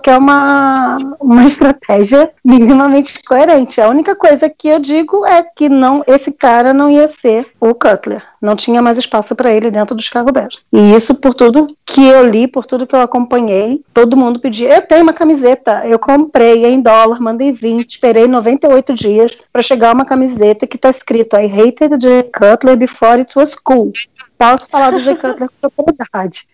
[0.00, 3.80] que é uma, uma estratégia minimamente coerente.
[3.80, 7.74] A única coisa que eu digo é que não, esse cara não ia ser o
[7.74, 8.22] Cutler.
[8.40, 10.64] Não tinha mais espaço para ele dentro do Chicago Bears.
[10.72, 14.76] E isso por tudo que eu li, por tudo que eu acompanhei, todo mundo pedia.
[14.76, 19.92] Eu tenho uma camiseta, eu comprei em dólar, mandei 20, esperei 98 dias para chegar
[19.92, 23.90] uma camiseta que está escrito I hated the Cutler before it was cool
[24.38, 26.48] posso falar do Jay Cutler com propriedade.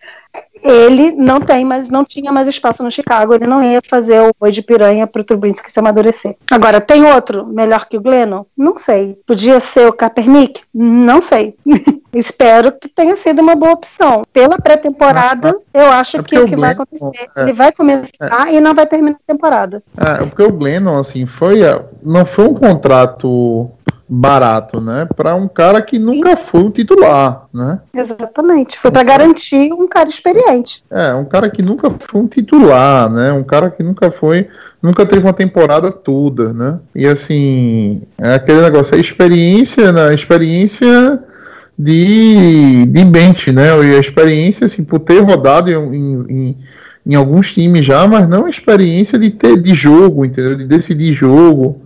[0.63, 3.35] Ele não tem, mas não tinha mais espaço no Chicago.
[3.35, 6.35] Ele não ia fazer o boi de piranha pro Trubinsky se amadurecer.
[6.49, 8.45] Agora, tem outro melhor que o Glennon?
[8.57, 9.15] Não sei.
[9.27, 10.61] Podia ser o Kaepernick?
[10.73, 11.55] Não sei.
[12.11, 14.23] Espero que tenha sido uma boa opção.
[14.33, 18.55] Pela pré-temporada, eu acho é que o que vai acontecer, é, ele vai começar é,
[18.55, 19.83] e não vai terminar a temporada.
[19.97, 21.59] É, porque o Glennon, assim, foi,
[22.01, 23.69] não foi um contrato
[24.07, 25.07] barato, né?
[25.15, 27.79] Para um cara que nunca foi um titular, né?
[27.93, 28.77] Exatamente.
[28.79, 30.83] Foi para garantir um cara experiente.
[30.91, 33.31] É, um cara que nunca foi um titular, né?
[33.31, 34.47] Um cara que nunca foi,
[34.81, 36.79] nunca teve uma temporada toda, né?
[36.93, 40.09] E assim, é aquele negócio, a experiência, né?
[40.09, 41.23] A experiência
[41.77, 43.69] de, de bench, né?
[43.85, 46.57] E a experiência, assim, por ter rodado em, em,
[47.07, 50.55] em alguns times já, mas não a experiência de ter de jogo, entendeu?
[50.55, 51.84] De decidir jogo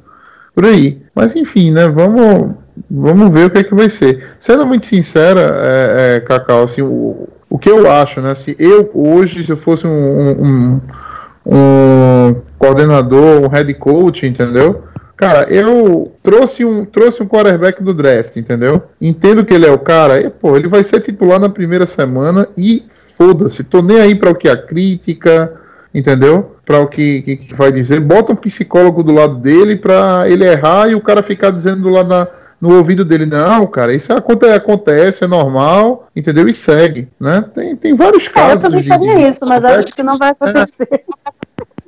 [0.59, 1.01] por aí.
[1.15, 1.87] Mas enfim, né?
[1.87, 2.53] Vamos,
[2.91, 4.27] vamos ver o que é que vai ser.
[4.37, 8.35] Sendo muito sincera, é, é, Cacau, assim, o, o que eu acho, né?
[8.35, 10.81] Se eu hoje, se eu fosse um, um,
[11.45, 14.83] um coordenador, um head coach, entendeu?
[15.15, 18.83] Cara, eu trouxe um, trouxe um quarterback do draft, entendeu?
[18.99, 22.45] Entendo que ele é o cara, e, pô, ele vai ser titular na primeira semana
[22.57, 22.83] e
[23.17, 25.53] foda-se, tô nem aí para o que a crítica,
[25.93, 26.55] entendeu?
[26.65, 27.99] Para o que, que, que, vai dizer.
[27.99, 32.03] Bota um psicólogo do lado dele para ele errar e o cara ficar dizendo lá
[32.59, 36.47] no ouvido dele, não, cara, isso acontece, acontece, é normal, entendeu?
[36.47, 37.45] E segue, né?
[37.53, 38.63] Tem, tem vários casos.
[38.63, 41.05] É, eu também faria isso, mas acho que não vai acontecer.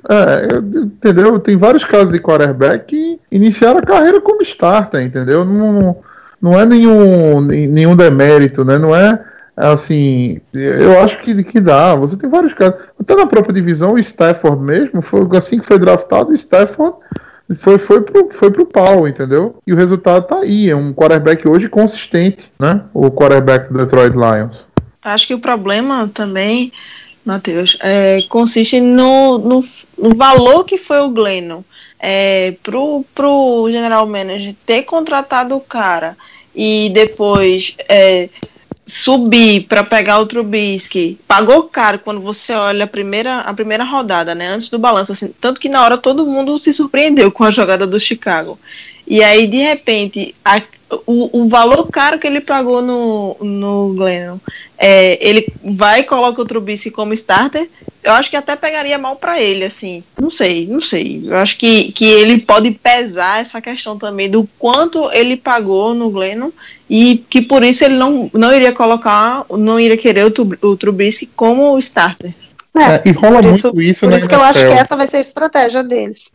[0.08, 0.14] É,
[0.54, 1.38] é, entendeu?
[1.38, 5.44] Tem vários casos de quarterback que iniciaram a carreira como starter, entendeu?
[5.44, 5.96] Não,
[6.40, 8.78] não é nenhum, nenhum demérito, né?
[8.78, 9.22] Não é
[9.56, 11.94] Assim, eu acho que, que dá.
[11.96, 12.80] Você tem vários casos.
[12.98, 16.96] Até na própria divisão, o Stafford mesmo, foi assim que foi draftado, o Stafford
[17.54, 19.56] foi, foi, pro, foi pro pau, entendeu?
[19.66, 20.70] E o resultado tá aí.
[20.70, 22.82] É um quarterback hoje consistente, né?
[22.94, 24.66] O quarterback do Detroit Lions.
[25.04, 26.72] Acho que o problema também,
[27.24, 29.60] Matheus, é, consiste no, no,
[29.98, 31.62] no valor que foi o Glennon.
[32.04, 36.16] É, pro, pro general manager ter contratado o cara
[36.52, 38.28] e depois é,
[38.86, 44.34] subir para pegar o Trubisky, pagou caro quando você olha a primeira, a primeira rodada,
[44.34, 47.50] né, antes do balanço, assim, tanto que na hora todo mundo se surpreendeu com a
[47.50, 48.58] jogada do Chicago.
[49.06, 50.60] E aí, de repente, a,
[51.06, 54.38] o, o valor caro que ele pagou no, no Glennon,
[54.78, 57.68] é, ele vai e coloca o Trubisky como starter,
[58.02, 60.02] eu acho que até pegaria mal para ele, assim.
[60.20, 61.22] Não sei, não sei.
[61.24, 66.10] Eu acho que, que ele pode pesar essa questão também do quanto ele pagou no
[66.10, 66.50] Glennon
[66.90, 71.26] e que por isso ele não, não iria colocar, não iria querer o, o Trubisky
[71.34, 72.34] como starter.
[72.76, 74.72] É, É, e rola por muito isso, isso por na isso que eu acho que
[74.72, 76.30] essa vai ser a estratégia deles.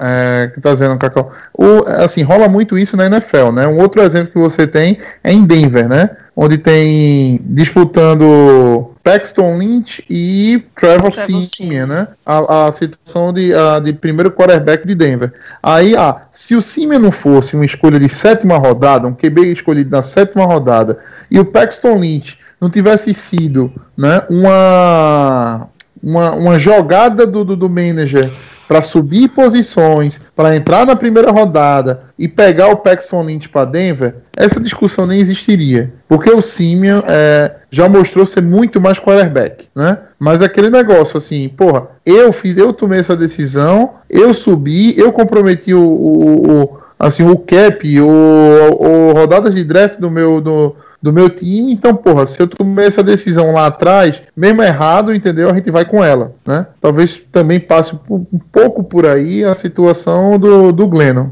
[0.00, 1.32] É, que tá dizendo, Cacau.
[1.52, 3.66] O, assim, rola muito isso na NFL, né?
[3.66, 6.10] Um outro exemplo que você tem é em Denver, né?
[6.36, 12.08] Onde tem disputando Paxton Lynch e Trevor Trevor Simeon, né?
[12.26, 15.32] A, a situação de, a, de primeiro quarterback de Denver.
[15.62, 19.90] Aí, ah, se o Simeon não fosse uma escolha de sétima rodada, um QB escolhido
[19.90, 20.98] na sétima rodada,
[21.30, 25.68] e o Paxton Lynch não tivesse sido, né, uma
[26.04, 28.30] uma, uma jogada do, do, do manager
[28.66, 34.16] para subir posições, para entrar na primeira rodada e pegar o Paxton Lynch para Denver,
[34.36, 35.92] essa discussão nem existiria.
[36.08, 39.98] Porque o Simeon é, já mostrou ser muito mais quarterback, né?
[40.18, 45.74] Mas aquele negócio assim, porra, eu fiz, eu tomei essa decisão, eu subi, eu comprometi
[45.74, 50.74] o, o, o- assim, o cap, o, o rodadas de draft do meu do,
[51.04, 55.50] do meu time, então, porra, se eu tomei essa decisão lá atrás, mesmo errado, entendeu?
[55.50, 56.66] A gente vai com ela, né?
[56.80, 61.28] Talvez também passe um pouco por aí a situação do, do Glennon.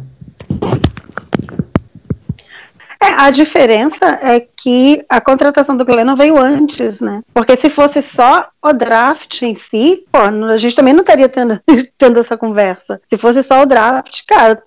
[3.03, 7.23] É, a diferença é que a contratação do Glennon veio antes, né?
[7.33, 11.59] Porque se fosse só o draft em si, pô, a gente também não estaria tendo,
[11.97, 13.01] tendo essa conversa.
[13.09, 14.63] Se fosse só o draft, cara,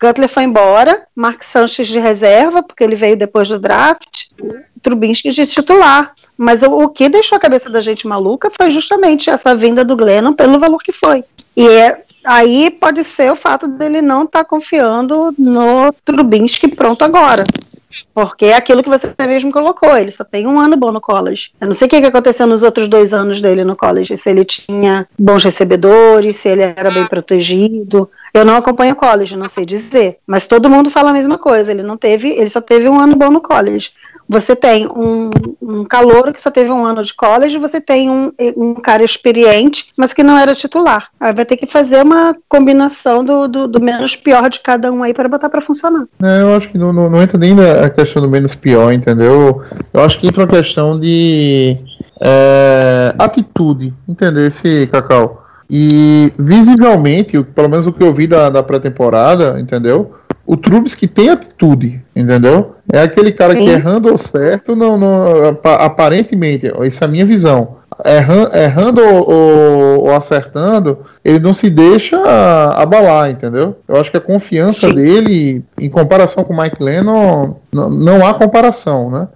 [0.00, 4.26] Gutler foi embora, Mark Sanchez de reserva, porque ele veio depois do draft,
[4.82, 6.12] Trubinsky de titular.
[6.36, 9.96] Mas o, o que deixou a cabeça da gente maluca foi justamente essa vinda do
[9.96, 11.24] Glennon pelo valor que foi.
[11.56, 17.44] E é, aí pode ser o fato dele não estar confiando no Trubinsky pronto agora.
[18.14, 21.50] Porque é aquilo que você mesmo colocou, ele só tem um ano bom no college.
[21.60, 24.44] Eu não sei o que aconteceu nos outros dois anos dele no college, se ele
[24.44, 28.10] tinha bons recebedores, se ele era bem protegido.
[28.38, 30.18] Eu não acompanho college, não sei dizer.
[30.26, 31.72] Mas todo mundo fala a mesma coisa.
[31.72, 33.90] Ele não teve, ele só teve um ano bom no college.
[34.28, 35.30] Você tem um,
[35.60, 39.86] um calouro que só teve um ano de college, você tem um, um cara experiente,
[39.96, 41.08] mas que não era titular.
[41.18, 45.02] Aí vai ter que fazer uma combinação do, do, do menos pior de cada um
[45.02, 46.04] aí para botar para funcionar.
[46.22, 49.62] É, eu acho que não, não, não entra nem na questão do menos pior, entendeu?
[49.92, 51.78] Eu acho que entra uma questão de
[52.20, 54.46] é, atitude, entendeu?
[54.46, 55.47] Esse Cacau.
[55.70, 60.12] E visivelmente, pelo menos o que eu vi da, da pré-temporada, entendeu?
[60.46, 62.74] O Trubisky tem atitude, entendeu?
[62.90, 63.68] É aquele cara que Sim.
[63.68, 67.76] errando ou certo, não, não, apa- aparentemente, essa é a minha visão.
[68.04, 72.16] Erran- errando ou, ou- ou acertando, ele não se deixa
[72.76, 73.76] abalar, entendeu?
[73.86, 74.94] Eu acho que a confiança Sim.
[74.94, 79.28] dele, em comparação com o Mike Lennon, não, não há comparação, né?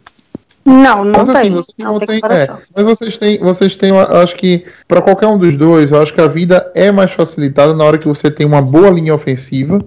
[0.64, 1.50] Não, não Mas assim, tem.
[1.50, 2.30] vocês não tem têm.
[2.30, 6.00] É, mas vocês têm, vocês têm, eu acho que, para qualquer um dos dois, eu
[6.00, 9.14] acho que a vida é mais facilitada na hora que você tem uma boa linha
[9.14, 9.78] ofensiva.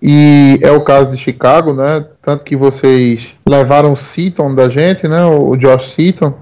[0.00, 2.04] E é o caso de Chicago, né?
[2.22, 5.24] Tanto que vocês levaram o Seaton da gente, né?
[5.24, 6.32] O Josh Seaton.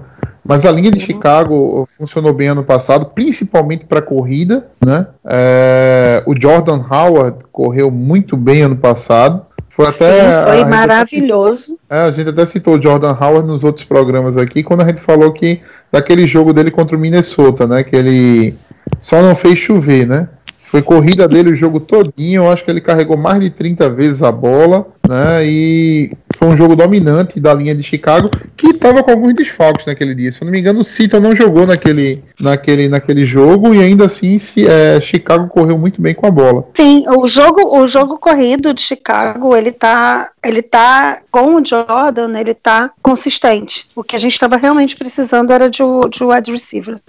[0.47, 5.07] Mas a linha de Chicago funcionou bem ano passado, principalmente para corrida, né?
[5.25, 9.45] É, o Jordan Howard correu muito bem ano passado.
[9.69, 10.21] Foi até.
[10.21, 11.76] Sim, foi maravilhoso.
[11.89, 14.99] É, a gente até citou o Jordan Howard nos outros programas aqui, quando a gente
[14.99, 15.61] falou que
[15.91, 17.83] daquele jogo dele contra o Minnesota, né?
[17.83, 18.55] Que ele
[18.99, 20.27] só não fez chover, né?
[20.65, 24.21] Foi corrida dele o jogo todinho, eu acho que ele carregou mais de 30 vezes
[24.21, 25.45] a bola, né?
[25.45, 30.13] E foi um jogo dominante da linha de Chicago, que estava com alguns desfalques naquele
[30.13, 30.31] dia.
[30.31, 34.05] Se eu não me engano, o Seaton não jogou naquele, naquele, naquele jogo e ainda
[34.05, 36.69] assim se, é, Chicago correu muito bem com a bola.
[36.75, 42.37] Sim, o jogo, o jogo corrido de Chicago, ele tá, ele tá com o Jordan,
[42.39, 43.87] ele tá consistente.
[43.95, 45.81] O que a gente estava realmente precisando era de,
[46.11, 47.01] de wide receivers.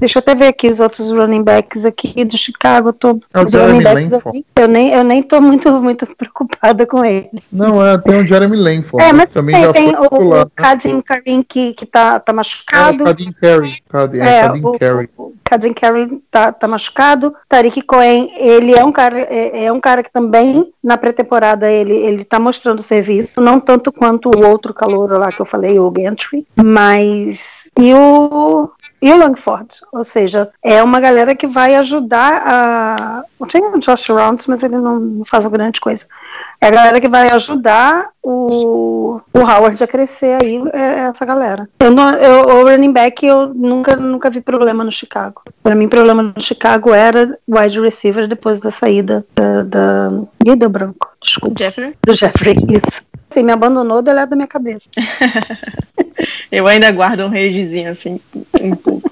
[0.00, 2.88] Deixa eu até ver aqui os outros running backs aqui do Chicago.
[2.88, 4.24] Eu tô, É o os Jeremy backs
[4.56, 7.28] eu, nem- eu nem, tô muito, muito preocupada com ele.
[7.52, 9.06] Não, é, tem o Jeremy Langford.
[9.06, 10.50] É, mas também tem, já tem o, titular, o né?
[10.56, 13.04] Kadim Karim que, que tá, tá É, machucado.
[13.04, 13.78] Kadim Carey.
[13.88, 15.08] Kadim, é, É, Kadim o, Carey.
[15.18, 17.34] o Kadim Carey tá, tá machucado.
[17.48, 21.94] Tariq Cohen, ele é um cara, é, é um cara que também na pré-temporada ele,
[21.94, 25.90] ele tá mostrando serviço, não tanto quanto o outro calouro lá que eu falei, o
[25.90, 27.38] Gantry, mas
[27.78, 28.68] e o
[29.02, 33.24] e o Langford, ou seja, é uma galera que vai ajudar a.
[33.50, 36.04] Tem o Josh Rounds, mas ele não, não faz uma grande coisa.
[36.60, 41.66] É a galera que vai ajudar o, o Howard a crescer aí, é essa galera.
[41.80, 45.42] Eu não, eu, o running back eu nunca, nunca vi problema no Chicago.
[45.62, 49.62] Para mim, problema no Chicago era wide receiver depois da saída da.
[49.62, 50.10] da...
[50.44, 51.54] Ih, deu branco, desculpa.
[51.58, 51.94] Jeffrey?
[52.06, 53.02] Do Jeffrey, isso.
[53.30, 54.82] Assim, me abandonou, deleto da minha cabeça.
[56.50, 58.20] Eu ainda guardo um redezinho assim,
[58.60, 59.10] um pouco.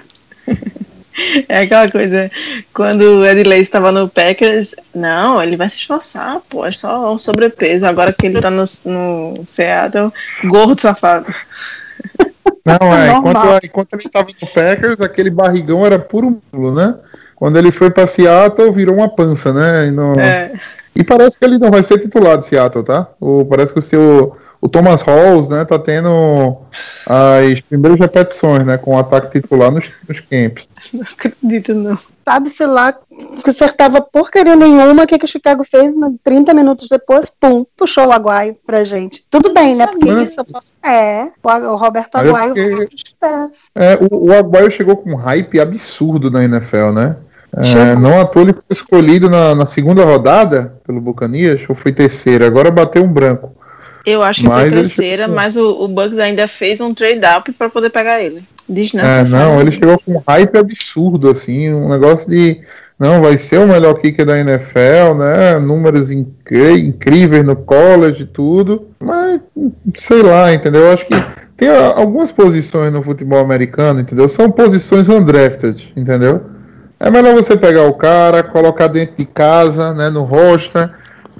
[1.48, 2.30] É aquela coisa,
[2.72, 7.12] quando o Ed Lace estava no Packers, não, ele vai se esforçar, pô, é só
[7.12, 7.86] um sobrepeso.
[7.86, 10.12] Agora que ele tá no, no Seattle,
[10.44, 11.26] gordo safado.
[12.64, 13.60] Não, é, enquanto, Normal.
[13.64, 16.94] enquanto ele estava no Packers, aquele barrigão era puro mulo, né?
[17.34, 19.90] Quando ele foi para Seattle, virou uma pança, né?
[19.90, 20.52] Não- É,
[20.98, 23.08] e parece que ele não vai ser titular de Seattle, tá?
[23.20, 26.56] O, parece que o seu o Thomas Halls, né, tá tendo
[27.06, 30.68] as primeiras repetições, né, com o ataque titular nos, nos camps.
[30.92, 31.96] não acredito não.
[32.24, 35.96] Sabe-se lá que acertava porcaria nenhuma, o que, que o Chicago fez?
[35.96, 39.24] Mas 30 minutos depois, pum, puxou o Aguaio pra gente.
[39.30, 39.86] Tudo bem, né?
[39.86, 40.22] Porque Sabia.
[40.24, 40.72] isso eu posso.
[40.82, 42.88] É, o, Roberto Mas é Aguaio porque-
[43.18, 43.70] pés.
[43.74, 47.16] É, o, o Aguayo chegou com um hype absurdo na NFL, né?
[47.56, 51.92] É, não à toa ele foi escolhido na, na segunda rodada pelo Bucanias, ou foi
[51.92, 53.56] terceira, agora bateu um branco.
[54.04, 57.50] Eu acho que Mas foi terceira, chegou- mas o, o Bucks ainda fez um trade-up
[57.52, 58.42] pra poder pegar ele.
[59.06, 62.60] É, não, ele chegou com um hype absurdo, assim, um negócio de.
[62.98, 65.58] Não, vai ser o melhor kicker da NFL, né?
[65.58, 68.88] Números incri- incríveis no college e tudo.
[68.98, 69.40] Mas,
[69.94, 70.82] sei lá, entendeu?
[70.86, 71.14] Eu acho que
[71.56, 74.28] tem algumas posições no futebol americano, entendeu?
[74.28, 76.42] São posições undrafted, entendeu?
[77.00, 80.08] É melhor você pegar o cara, colocar dentro de casa, né?
[80.10, 80.90] No roster.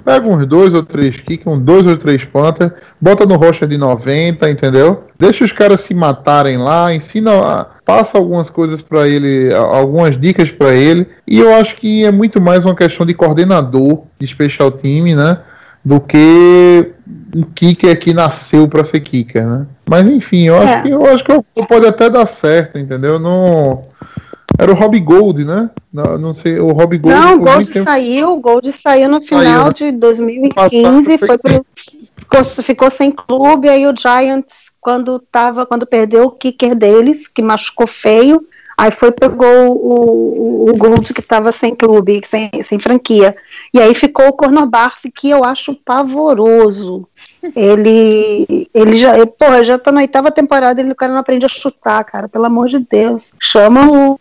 [0.05, 3.77] Pega uns dois ou três kick, uns dois ou três Panther, bota no roster de
[3.77, 5.03] 90, entendeu?
[5.19, 10.51] Deixa os caras se matarem lá, ensina, a- passa algumas coisas pra ele, algumas dicas
[10.51, 11.05] pra ele.
[11.27, 15.39] E eu acho que é muito mais uma questão de coordenador de special team, né?
[15.83, 16.91] Do que
[17.35, 19.65] um kicker que nasceu pra ser kicker, né?
[19.87, 20.81] Mas enfim, eu acho É.
[20.81, 23.19] que eu acho que pode até dar certo, entendeu?
[23.19, 23.83] Não
[24.59, 25.69] era o Rob Gold, né?
[25.91, 29.67] Não, não sei, o Rob Gold Não, Gold tempo- saiu, o Gold saiu no final
[29.67, 29.73] né?
[29.73, 35.85] de 2015, Passado foi pro, ficou, ficou sem clube, aí o Giants, quando tava, quando
[35.87, 38.45] perdeu o kicker deles, que machucou feio,
[38.77, 43.35] aí foi pegou o, o, o Gold que tava sem clube, sem, sem franquia.
[43.73, 47.07] E aí ficou o Cornobarf, que eu acho pavoroso.
[47.55, 51.45] Ele, ele já, ele, porra, já tá na oitava temporada e o cara não aprende
[51.45, 53.31] a chutar, cara, pelo amor de Deus.
[53.39, 54.17] Chama o,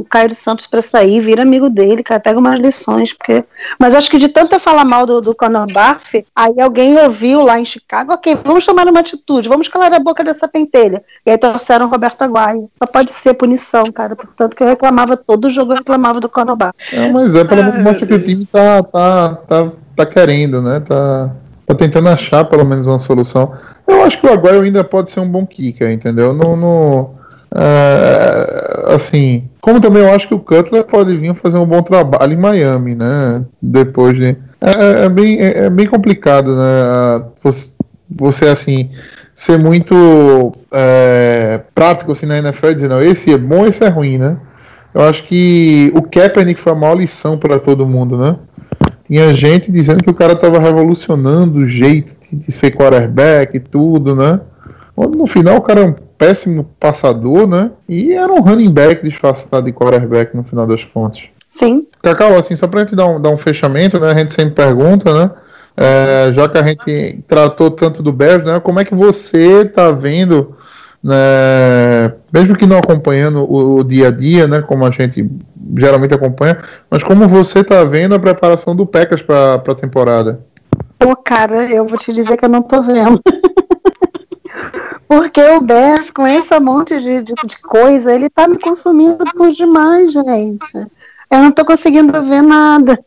[0.00, 3.44] o Caio Santos pra sair, vira amigo dele, cara, pega umas lições, porque.
[3.78, 7.42] Mas acho que de tanto eu falar mal do, do Conor Barf, aí alguém ouviu
[7.42, 11.02] lá em Chicago, ok, vamos tomar uma atitude, vamos calar a boca dessa pentelha.
[11.24, 12.70] E aí trouxeram o Roberto Aguaio.
[12.78, 16.56] Só pode ser punição, cara, portanto que eu reclamava todo jogo, eu reclamava do Conor
[16.56, 16.74] Barf.
[16.92, 20.80] É, mas é, pelo menos mostra que o time tá, tá, tá, tá querendo, né?
[20.80, 21.30] Tá,
[21.74, 23.52] tá tentando achar pelo menos uma solução.
[23.86, 26.32] Eu acho que o Aguayo ainda pode ser um bom kicker, entendeu?
[26.32, 27.10] No, no,
[27.54, 32.32] é, assim, como também eu acho que o Cutler pode vir fazer um bom trabalho
[32.32, 33.44] em Miami, né?
[33.60, 34.36] Depois de.
[34.60, 37.24] É, é bem, é, é bem complicado, né?
[37.42, 37.70] Você,
[38.08, 38.90] você, assim,
[39.34, 43.88] ser muito é, prático assim, na NFL e dizer, não, esse é bom, esse é
[43.88, 44.36] ruim, né?
[44.92, 48.36] Eu acho que o Kaepernick foi a maior lição para todo mundo, né?
[49.10, 53.58] Tinha gente dizendo que o cara estava revolucionando o jeito de, de ser quarterback e
[53.58, 54.40] tudo, né?
[54.94, 57.72] Quando no final o cara é um péssimo passador, né?
[57.88, 61.22] E era um running back disfarçado de quarterback no final das contas.
[61.48, 61.88] Sim.
[62.00, 64.12] Cacau, assim, só pra gente dar um, dar um fechamento, né?
[64.12, 65.30] A gente sempre pergunta, né?
[65.76, 68.60] É, já que a gente tratou tanto do Bears, né?
[68.60, 70.54] Como é que você tá vendo,
[71.02, 72.12] né?
[72.32, 74.60] Mesmo que não acompanhando o, o dia a dia, né?
[74.60, 75.28] Como a gente
[75.76, 76.58] geralmente acompanha,
[76.90, 80.40] mas como você tá vendo a preparação do Packers pra, pra temporada?
[80.98, 83.20] Pô, cara, eu vou te dizer que eu não tô vendo.
[85.08, 89.50] Porque o Bears, com esse monte de, de, de coisa, ele tá me consumindo por
[89.50, 90.72] demais, gente.
[91.30, 92.98] Eu não tô conseguindo ver nada.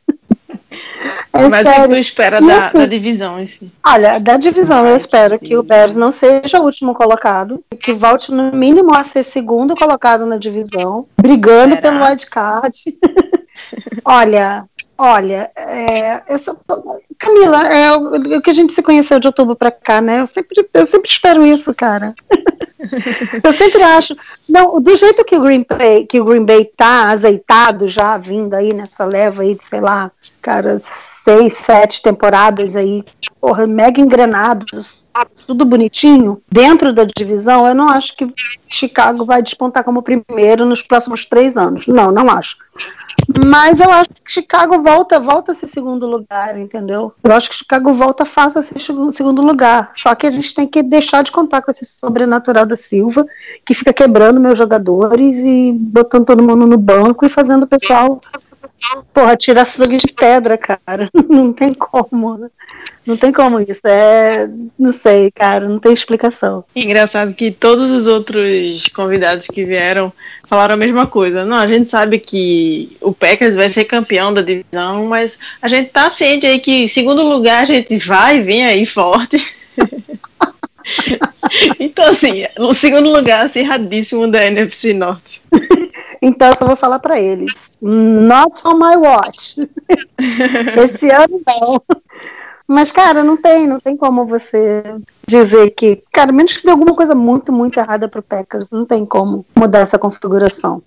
[1.34, 1.90] É Mas o que sério.
[1.90, 3.74] tu espera da, assim, da divisão si?
[3.84, 5.64] Olha, da divisão eu espero que o.
[5.64, 10.38] Bears não seja o último colocado, que volte no mínimo a ser segundo colocado na
[10.38, 11.82] divisão, brigando Será?
[11.82, 12.78] pelo wildcard.
[14.06, 14.66] olha,
[14.96, 16.56] olha, é, eu só,
[17.18, 20.22] Camila, é o, o que a gente se conheceu de outubro pra cá, né?
[20.22, 22.14] Eu sempre, eu sempre espero isso, cara.
[23.44, 24.16] eu sempre acho.
[24.48, 28.54] Não, do jeito que o Green Bay, que o Green Bay tá azeitado já, vindo
[28.54, 30.82] aí nessa leva aí de, sei lá, cara,
[31.24, 33.04] seis, sete temporadas aí,
[33.40, 35.06] porra, mega engrenados,
[35.48, 38.28] tudo bonitinho, dentro da divisão, eu não acho que
[38.68, 41.88] Chicago vai despontar como primeiro nos próximos três anos.
[41.88, 42.58] Não, não acho.
[43.46, 47.14] Mas eu acho que Chicago volta, volta a ser segundo lugar, entendeu?
[47.24, 49.92] Eu acho que Chicago volta fácil a ser segu- segundo lugar.
[49.96, 53.26] Só que a gente tem que deixar de contar com esse sobrenatural da Silva,
[53.64, 58.20] que fica quebrando meus jogadores e botando todo mundo no banco e fazendo o pessoal,
[59.14, 61.10] porra, tirar sangue de pedra, cara.
[61.30, 62.38] Não tem como.
[62.38, 62.50] né?
[63.06, 63.82] Não tem como isso.
[63.86, 64.48] É.
[64.80, 66.64] Não sei, cara, não tem explicação.
[66.76, 70.12] Engraçado que todos os outros convidados que vieram
[70.48, 71.44] falaram a mesma coisa.
[71.44, 75.90] Não, a gente sabe que o Packers vai ser campeão da divisão, mas a gente
[75.90, 79.54] tá ciente aí que, em segundo lugar, a gente vai vir aí forte.
[81.80, 85.42] então, assim, o segundo lugar acirradíssimo da NFC Norte.
[86.26, 89.56] Então eu só vou falar pra eles: Not on my watch.
[90.86, 91.82] Esse ano não.
[92.66, 94.84] Mas, cara, não tem, não tem como você
[95.28, 99.06] dizer que, cara, menos que dê alguma coisa muito, muito errada pro Packers, não tem
[99.06, 100.82] como mudar essa configuração.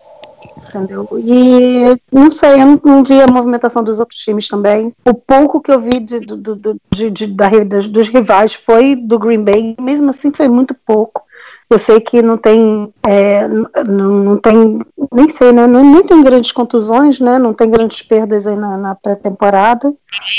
[0.69, 1.07] Entendeu?
[1.19, 4.93] E não sei, eu não, não vi a movimentação dos outros times também.
[5.05, 7.51] O pouco que eu vi de, do- do- de- de- da-
[7.91, 11.26] dos rivais foi do Green Bay, mesmo assim foi muito pouco.
[11.69, 14.79] Eu sei que não tem, é, não, não tem,
[15.13, 15.67] nem sei, né?
[15.67, 17.41] não- Nem tem grandes contusões, né?
[17.41, 19.93] Não tem grandes perdas aí na, na pré-temporada.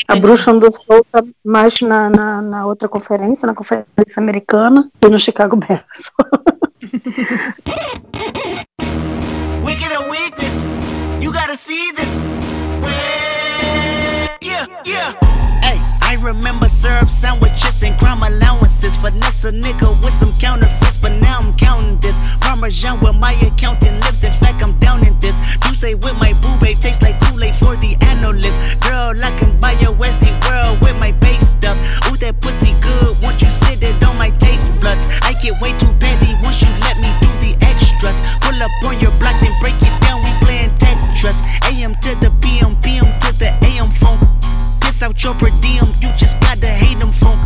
[0.07, 5.19] A bruxa andou solta mais na, na, na outra conferência, na conferência americana, e no
[5.19, 5.83] Chicago Bears.
[9.63, 10.63] Wicked and weakness,
[11.19, 12.21] you gotta see this.
[14.41, 15.13] Yeah, yeah.
[15.61, 18.95] Hey, I remember syrup sandwiches and crime allowances.
[18.97, 22.37] Finesse a nigga with some counterfeits, but now I'm counting this.
[22.41, 25.57] Parmesan with my accountant lips, in fact, I'm down in this.
[25.65, 28.83] You say with my boo babe tastes like Kool-Aid for the analyst.
[28.83, 31.77] Girl, I can buy your Westy world with my base stuff.
[32.07, 35.01] Ooh, that pussy good, once you sit it on my taste buds.
[35.23, 38.21] I get way too petty once you let me do the extras.
[38.45, 41.41] Pull up on your block, then break it down, we playing Tetris.
[41.65, 43.06] AM to the PM, PM
[45.07, 47.39] out your per diem, you just gotta hate them funk.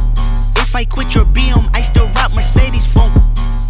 [0.58, 3.12] If I quit your BM, I still rock Mercedes funk.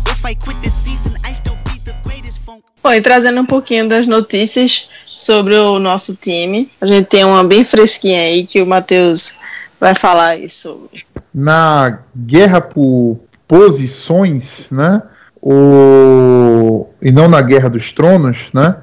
[0.08, 2.64] If I quit this season, I still be the greatest funk.
[2.82, 7.44] Bom, e trazendo um pouquinho das notícias sobre o nosso time, a gente tem uma
[7.44, 9.36] bem fresquinha aí que o Matheus
[9.80, 11.06] vai falar aí sobre.
[11.34, 15.02] na guerra por posições, né?
[15.42, 18.78] O e não na guerra dos tronos, né?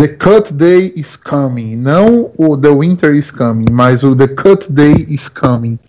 [0.00, 4.72] The cut day is coming, não o the winter is coming, mas o the cut
[4.72, 5.78] day is coming.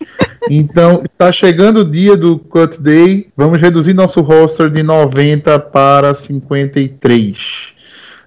[0.50, 3.28] Então, está chegando o dia do cut day.
[3.36, 7.36] Vamos reduzir nosso roster de 90 para 53.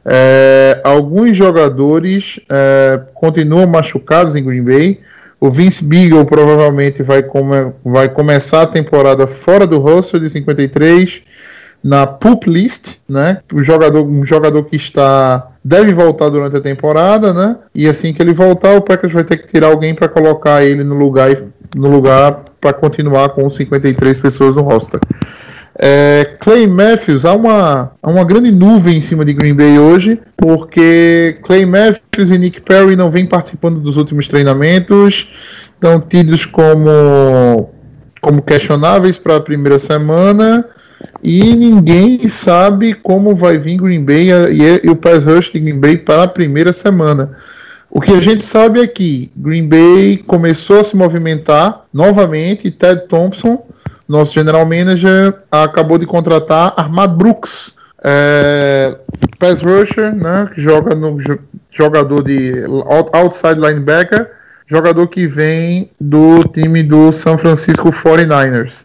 [0.06, 5.02] É, alguns jogadores é, continuam machucados em Green Bay.
[5.42, 11.22] O Vince Beagle provavelmente vai, come- vai começar a temporada fora do roster de 53
[11.84, 13.42] na pup list, né?
[13.54, 17.56] O jogador, um jogador que está deve voltar durante a temporada, né?
[17.74, 20.84] E assim que ele voltar, o Packers vai ter que tirar alguém para colocar ele
[20.84, 21.36] no lugar
[21.76, 25.00] no lugar para continuar com os 53 pessoas no roster.
[25.78, 30.20] É, Clay Matthews, há uma, há uma grande nuvem em cima de Green Bay hoje,
[30.38, 35.30] porque Clay Matthews e Nick Perry não vêm participando dos últimos treinamentos,
[35.74, 37.70] estão tidos como,
[38.22, 40.66] como questionáveis para a primeira semana,
[41.24, 45.98] e ninguém sabe como vai vir Green Bay e, o pass rush de Green Bay
[45.98, 47.32] para a primeira semana.
[47.90, 53.08] O que a gente sabe é que Green Bay começou a se movimentar novamente Ted
[53.08, 53.66] Thompson,
[54.08, 58.96] nosso general manager, acabou de contratar Armad Brooks, é,
[59.40, 61.40] pass rusher, né, que joga no jo-
[61.72, 62.54] jogador de
[62.86, 64.30] out- outside linebacker,
[64.68, 68.84] jogador que vem do time do San Francisco 49ers.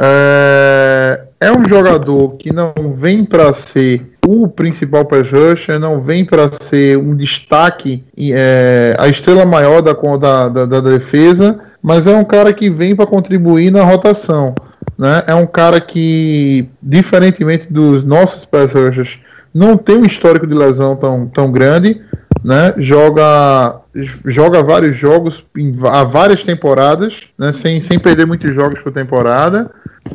[0.00, 6.24] É, é um jogador que não vem para ser o principal pass rusher, não vem
[6.24, 12.14] para ser um destaque, é, a estrela maior da, da, da, da defesa, mas é
[12.14, 14.54] um cara que vem para contribuir na rotação.
[14.96, 15.24] Né?
[15.26, 19.18] É um cara que, diferentemente dos nossos pass rushers,
[19.52, 22.00] não tem um histórico de lesão tão, tão grande.
[22.44, 22.74] Né?
[22.76, 23.80] Joga
[24.24, 25.44] joga vários jogos
[25.90, 27.52] há várias temporadas, né?
[27.52, 29.70] Sem, sem perder muitos jogos por temporada.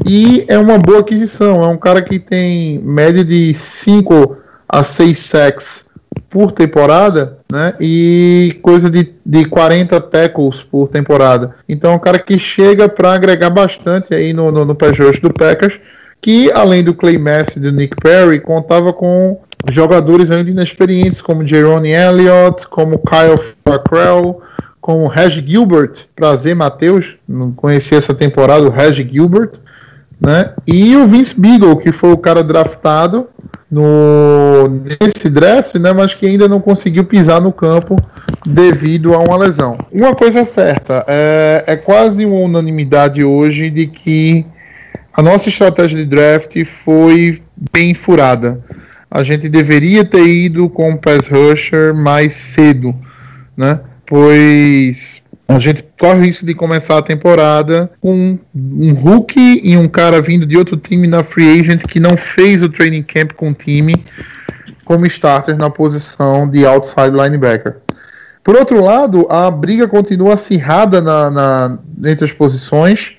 [0.06, 1.64] E é uma boa aquisição.
[1.64, 5.88] É um cara que tem média de 5 a 6 sacks
[6.30, 7.74] por temporada, né?
[7.80, 11.56] E coisa de, de 40 tackles por temporada.
[11.70, 15.80] Então é um cara que chega para agregar bastante aí no, no, no do Packers,
[16.22, 19.40] que além do Clay Messi e do Nick Perry, contava com
[19.70, 24.42] jogadores ainda inexperientes como Jerome Elliott, como Kyle Fackrell,
[24.80, 26.08] como Reg Gilbert.
[26.16, 29.52] Prazer, Matheus, não conhecia essa temporada, o Reg Gilbert.
[30.20, 30.52] Né?
[30.66, 33.28] E o Vince Beagle, que foi o cara draftado
[33.70, 37.98] no nesse draft, né, mas que ainda não conseguiu pisar no campo
[38.46, 39.78] devido a uma lesão.
[39.92, 44.46] Uma coisa certa, é, é quase uma unanimidade hoje de que
[45.14, 47.42] a nossa estratégia de draft foi
[47.74, 48.62] bem furada.
[49.10, 52.96] A gente deveria ter ido com o pass rusher mais cedo,
[53.56, 53.80] né?
[54.06, 59.88] Pois a gente corre o risco de começar a temporada com um rookie e um
[59.88, 63.52] cara vindo de outro time na free agent que não fez o training camp com
[63.52, 63.96] o time
[64.84, 67.78] como starter na posição de outside linebacker.
[68.44, 73.18] Por outro lado, a briga continua acirrada na, na entre as posições.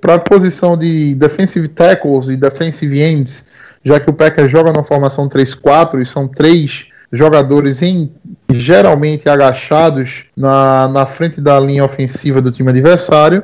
[0.00, 3.44] Para a posição de defensive tackles e defensive ends,
[3.84, 8.12] já que o Packers joga na formação 3-4 e são três jogadores em
[8.50, 13.42] geralmente agachados na, na frente da linha ofensiva do time adversário.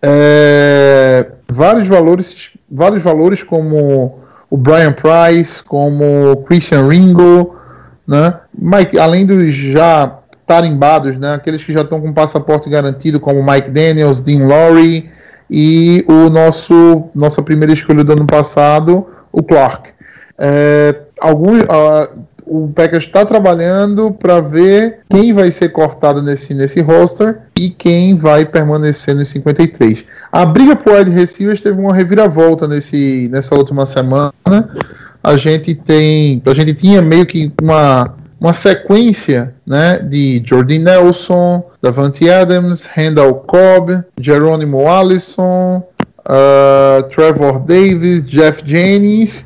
[0.00, 4.20] É, vários valores, vários valores como
[4.50, 7.56] o Brian Price, como o Christian Ringo,
[8.06, 8.34] né?
[8.56, 11.34] Mike, além dos já tarimbados, né?
[11.34, 15.10] Aqueles que já estão com passaporte garantido, como Mike Daniels, Dean Lowry
[15.48, 19.90] e o nosso nossa primeira escolha do ano passado, o Clark.
[20.38, 26.80] É, alguns, uh, o Packers está trabalhando para ver quem vai ser cortado nesse, nesse
[26.80, 30.04] roster e quem vai permanecer nos 53.
[30.30, 34.32] A briga por wide receivers teve uma reviravolta nesse, nessa última semana.
[35.22, 41.64] A gente tem, a gente tinha meio que uma uma sequência né, de Jordan Nelson,
[41.80, 45.80] Davante Adams, Randall Cobb, Geronimo Allison,
[46.26, 49.44] uh, Trevor Davis, Jeff Jennings.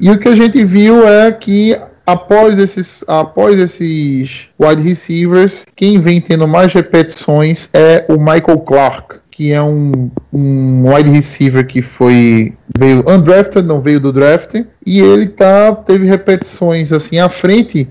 [0.00, 1.76] E o que a gente viu é que
[2.06, 9.16] após esses, após esses wide receivers, quem vem tendo mais repetições é o Michael Clark,
[9.30, 14.54] que é um, um wide receiver que foi veio undrafted, não veio do draft,
[14.86, 17.88] e ele tá teve repetições assim à frente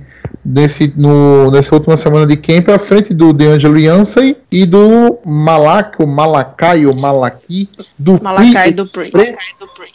[0.47, 6.01] nesse, no, nessa última semana de camp à frente do DeAngelo Yancey e do Malak,
[6.01, 7.69] o Malakai, o Malaki
[7.99, 9.11] do Malakai do Pre.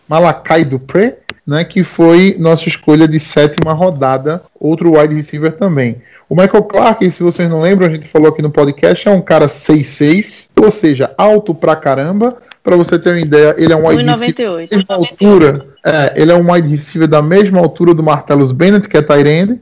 [0.06, 5.96] Malakai do Pre né, que foi nossa escolha de sétima rodada, outro wide receiver também.
[6.28, 9.20] O Michael Clark, se vocês não lembram, a gente falou aqui no podcast, é um
[9.20, 12.36] cara 6'6", ou seja, alto pra caramba.
[12.62, 14.20] Para você ter uma ideia, ele é um wide 1,98.
[14.20, 15.66] receiver da mesma altura.
[15.84, 19.60] É, ele é um wide receiver da mesma altura do Martellus Bennett, que é Tyrande.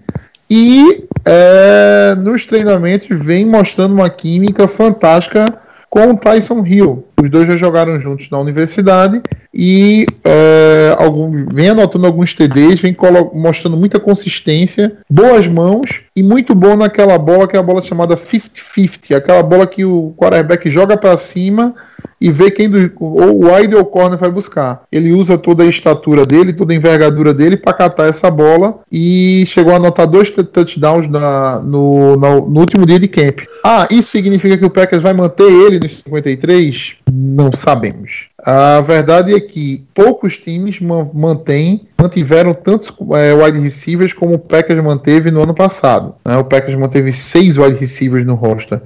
[0.51, 5.46] E é, nos treinamentos vem mostrando uma química fantástica
[5.88, 7.05] com o Tyson Hill.
[7.20, 9.20] Os dois já jogaram juntos na universidade
[9.55, 12.96] e é, algum, vem anotando alguns TDs, vem
[13.34, 18.17] mostrando muita consistência, boas mãos e muito bom naquela bola que é a bola chamada
[18.17, 21.75] 50-50, aquela bola que o quarterback joga para cima
[22.21, 24.83] e vê quem do, ou o wide ou o corner vai buscar.
[24.93, 29.45] Ele usa toda a estatura dele, toda a envergadura dele para catar essa bola e
[29.47, 33.41] chegou a anotar dois touchdowns na, no, no, último dia de camp.
[33.65, 36.97] Ah, isso significa que o Packers vai manter ele nos 53?
[37.11, 38.29] Não sabemos.
[38.43, 44.82] A verdade é que poucos times mantêm, mantiveram tantos é, wide receivers como o Packers
[44.82, 46.14] manteve no ano passado.
[46.24, 46.36] Né?
[46.38, 48.80] O Packers manteve seis wide receivers no roster.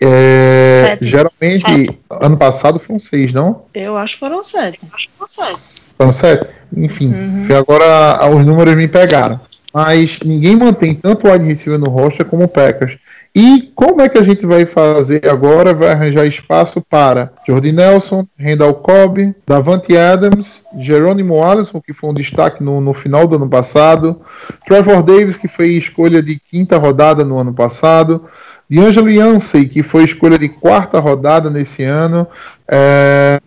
[0.00, 1.06] É, sete.
[1.06, 1.98] Geralmente, sete.
[2.10, 3.62] ano passado foram seis, não?
[3.74, 4.80] Eu acho que foram sete.
[4.92, 5.88] Acho que foram sete.
[5.96, 6.46] Foram sete?
[6.76, 7.56] Enfim, uhum.
[7.56, 9.40] agora os números me pegaram.
[9.74, 12.96] Mas ninguém mantém tanto o wide receiver no roster como o Packers.
[13.34, 15.74] E como é que a gente vai fazer agora?
[15.74, 22.14] Vai arranjar espaço para Jordi Nelson, Randall Cobb, Davante Adams, Jerônimo Allison, que foi um
[22.14, 24.20] destaque no, no final do ano passado,
[24.64, 28.22] Trevor Davis, que foi escolha de quinta rodada no ano passado,
[28.70, 32.28] D'Angelo Yancey, que foi escolha de quarta rodada nesse ano,
[32.68, 33.40] é,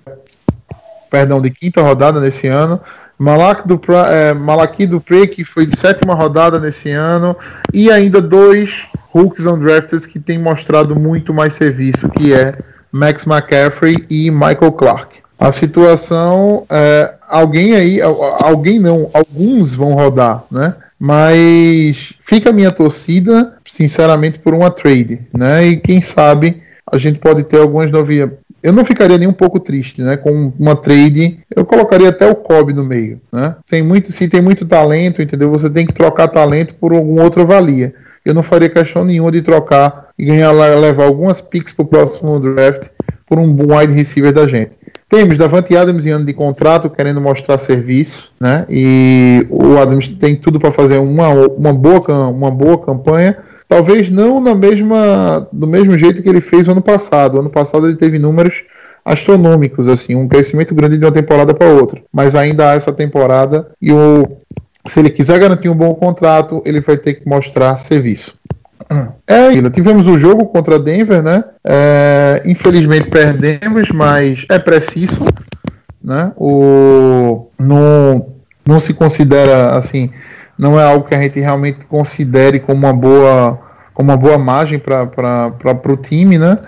[1.10, 2.82] perdão, de quinta rodada nesse ano,
[3.66, 7.36] Do, é, Malaki Dupre, que foi de sétima rodada nesse ano,
[7.74, 12.58] e ainda dois rookies undrafted que têm mostrado muito mais serviço, que é
[12.92, 15.20] Max McCaffrey e Michael Clark.
[15.40, 18.00] A situação, é, alguém aí,
[18.44, 20.76] alguém não, alguns vão rodar, né?
[21.00, 25.68] Mas fica a minha torcida, sinceramente, por uma trade, né?
[25.68, 28.38] E quem sabe a gente pode ter algumas novidades.
[28.62, 30.18] Eu não ficaria nem um pouco triste, né?
[30.18, 33.56] Com uma trade, eu colocaria até o Kobe no meio, né?
[33.70, 35.50] Tem muito, se tem muito talento, entendeu?
[35.52, 37.94] Você tem que trocar talento por alguma outra valia.
[38.26, 42.40] Eu não faria questão nenhuma de trocar e ganhar levar algumas picks para o próximo
[42.40, 42.90] draft
[43.26, 44.72] por um wide receiver da gente.
[45.10, 48.66] Temos Davante Adams em ano de contrato, querendo mostrar serviço, né?
[48.70, 53.38] E o Adams tem tudo para fazer uma, uma, boa, uma boa campanha.
[53.68, 57.40] Talvez não na mesma, do mesmo jeito que ele fez ano passado.
[57.40, 58.64] Ano passado ele teve números
[59.04, 62.02] astronômicos, assim, um crescimento grande de uma temporada para outra.
[62.12, 64.28] Mas ainda há essa temporada e o,
[64.86, 68.36] se ele quiser garantir um bom contrato, ele vai ter que mostrar serviço.
[69.30, 71.44] É, tivemos o jogo contra Denver, né?
[71.62, 75.26] É, infelizmente perdemos, mas é preciso,
[76.02, 76.32] né?
[76.38, 78.28] O não,
[78.66, 80.10] não se considera assim,
[80.58, 83.60] não é algo que a gente realmente considere como uma boa
[83.94, 86.60] como uma boa margem para o time, né?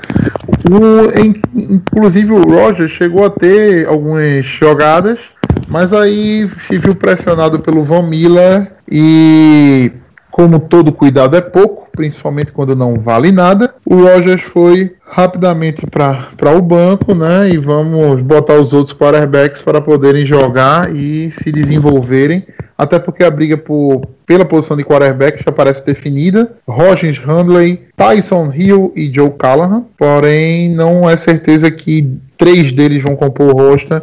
[0.68, 1.20] O,
[1.56, 5.20] inclusive o Roger chegou a ter algumas jogadas,
[5.68, 9.92] mas aí se viu pressionado pelo Van Miller e
[10.40, 16.56] como todo cuidado é pouco, principalmente quando não vale nada, o Rogers foi rapidamente para
[16.58, 17.50] o banco, né?
[17.50, 22.46] E vamos botar os outros quarterbacks para poderem jogar e se desenvolverem.
[22.78, 26.50] Até porque a briga por, pela posição de quarterback já parece definida.
[26.66, 29.84] Rogers Handley, Tyson Hill e Joe Callahan.
[29.98, 34.02] Porém, não é certeza que três deles vão compor o roster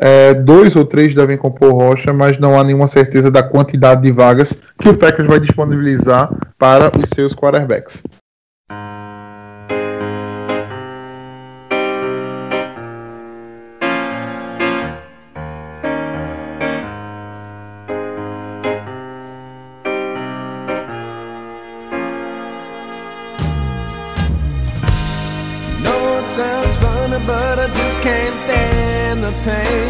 [0.00, 4.12] é, dois ou três devem compor rocha, mas não há nenhuma certeza da quantidade de
[4.12, 8.02] vagas que o Packers vai disponibilizar para os seus quarterbacks.
[29.48, 29.87] pain.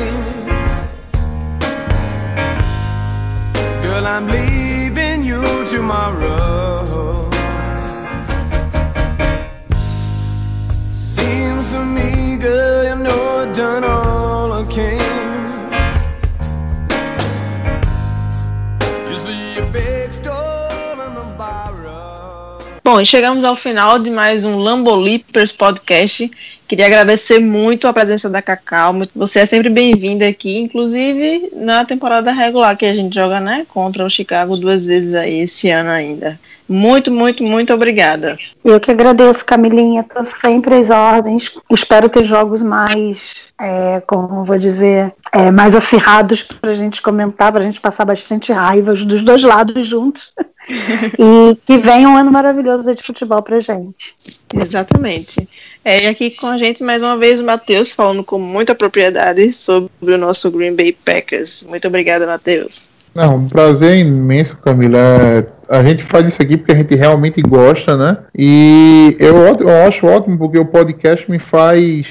[23.05, 26.31] Chegamos ao final de mais um Lambolipers podcast.
[26.69, 28.95] Queria agradecer muito a presença da Cacau.
[29.17, 34.05] Você é sempre bem-vinda aqui, inclusive na temporada regular que a gente joga, né, contra
[34.05, 36.39] o Chicago duas vezes aí esse ano ainda.
[36.69, 38.37] Muito, muito, muito obrigada.
[38.63, 40.03] Eu que agradeço, Camilinha.
[40.03, 41.51] Estou sempre às ordens.
[41.71, 47.51] Espero ter jogos mais, é, como vou dizer, é, mais acirrados para a gente comentar,
[47.51, 50.31] para a gente passar bastante raiva dos dois lados juntos.
[51.19, 54.15] e que venha um ano maravilhoso de futebol pra gente.
[54.55, 55.49] Exatamente.
[55.83, 59.53] É, e aqui com a gente mais uma vez o Matheus falando com muita propriedade
[59.53, 61.67] sobre o nosso Green Bay Packers.
[61.69, 62.91] Muito obrigada, Matheus.
[63.15, 64.99] Não, um prazer imenso, Camila.
[64.99, 68.19] É, a gente faz isso aqui porque a gente realmente gosta, né?
[68.37, 72.07] E eu, eu acho ótimo porque o podcast me faz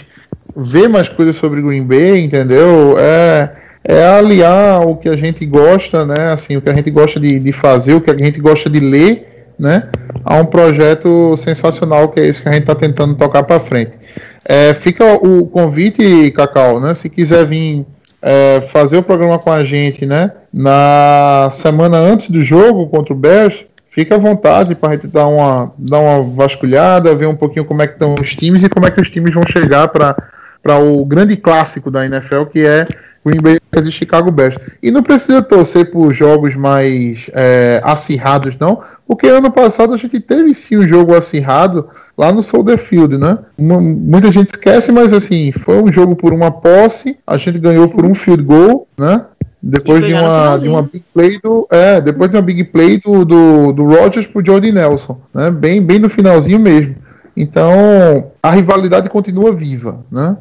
[0.55, 2.95] ver mais coisas sobre Green Bay, entendeu?
[2.97, 3.51] É
[3.87, 6.33] é aliar o que a gente gosta, né?
[6.33, 8.81] Assim, o que a gente gosta de, de fazer, o que a gente gosta de
[8.81, 9.89] ler, né?
[10.24, 13.97] A um projeto sensacional que é esse que a gente está tentando tocar para frente.
[14.45, 16.93] É, fica o convite, Cacau, né?
[16.93, 17.86] Se quiser vir
[18.22, 20.32] é, fazer o programa com a gente, né?
[20.53, 25.28] Na semana antes do jogo contra o Bears, fica à vontade para a gente dar
[25.28, 28.86] uma, dar uma vasculhada, ver um pouquinho como é que estão os times e como
[28.86, 32.88] é que os times vão chegar para o grande clássico da NFL, que é
[33.28, 34.57] Green Bay de Chicago Bears.
[34.82, 40.19] E não precisa torcer por jogos mais é, acirrados, não, porque ano passado a gente
[40.19, 43.38] teve sim um jogo acirrado lá no Soldier Field, né?
[43.57, 47.88] Uma, muita gente esquece, mas assim, foi um jogo por uma posse, a gente ganhou
[47.89, 49.25] por um field goal, né?
[49.61, 51.67] Depois de uma, de uma big play do.
[51.71, 55.49] É, depois de uma big play do, do, do Rogers pro Jordi Nelson, né?
[55.51, 56.95] Bem, bem no finalzinho mesmo.
[57.36, 60.36] Então, a rivalidade continua viva, né?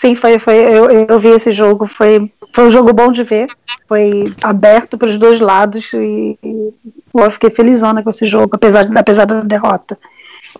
[0.00, 3.48] Sim, foi, foi eu, eu vi esse jogo, foi, foi um jogo bom de ver,
[3.88, 6.74] foi aberto para os dois lados e, e
[7.14, 9.98] eu fiquei felizona com esse jogo, apesar, apesar da derrota.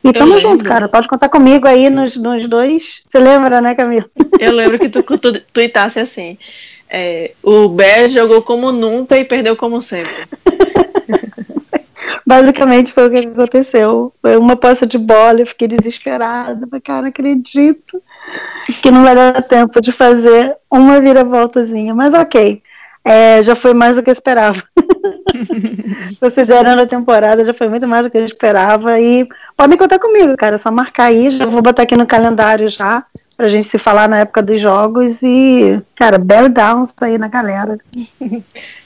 [0.02, 0.88] E tamo junto, cara.
[0.88, 3.02] Pode contar comigo aí nos, nos dois.
[3.08, 4.04] Você lembra, né, Camila?
[4.38, 6.36] Eu lembro que tu, tu tuitasse assim.
[6.88, 10.12] É, o Bear jogou como nunca e perdeu como sempre.
[12.26, 14.12] Basicamente foi o que aconteceu.
[14.20, 16.66] Foi uma posse de bola, eu fiquei desesperada.
[16.82, 18.02] Cara, não acredito
[18.82, 21.94] que não vai dar tempo de fazer uma viravoltazinha.
[21.94, 22.60] Mas ok,
[23.04, 24.60] é, já foi mais do que eu esperava.
[26.18, 28.98] Considerando a temporada, já foi muito mais do que eu esperava.
[28.98, 30.56] E podem contar comigo, cara.
[30.56, 31.30] É só marcar aí.
[31.30, 33.04] Já vou botar aqui no calendário já.
[33.36, 35.22] Pra gente se falar na época dos jogos.
[35.22, 37.78] E, cara, bear downs aí na galera.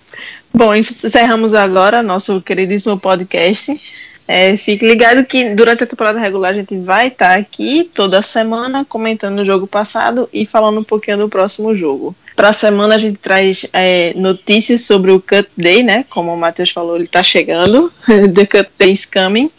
[0.52, 3.80] Bom, encerramos agora nosso queridíssimo podcast.
[4.32, 8.84] É, fique ligado que durante a temporada regular a gente vai estar aqui toda semana
[8.84, 12.14] comentando o jogo passado e falando um pouquinho do próximo jogo.
[12.36, 16.04] Para a semana a gente traz é, notícias sobre o Cut Day, né?
[16.08, 17.92] Como o Matheus falou, ele está chegando.
[18.06, 19.50] The Cut Day is coming.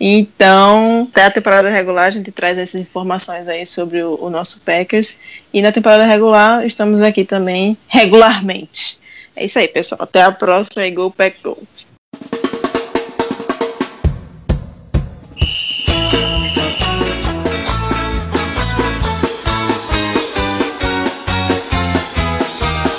[0.00, 4.62] Então, até a temporada regular a gente traz essas informações aí sobre o, o nosso
[4.62, 5.18] Packers.
[5.52, 9.03] E na temporada regular estamos aqui também regularmente.
[9.36, 10.02] É isso aí, pessoal.
[10.02, 11.58] Até a próxima e Go Pack Go!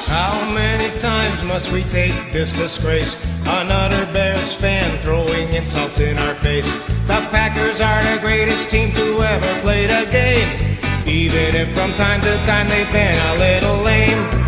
[0.08, 3.16] How many times must we take this disgrace?
[3.48, 6.70] Another Bears fan throwing insults in our face.
[7.08, 10.78] The Packers are the greatest team to ever play the game.
[11.08, 14.45] Even if from time to time they've been a little lame.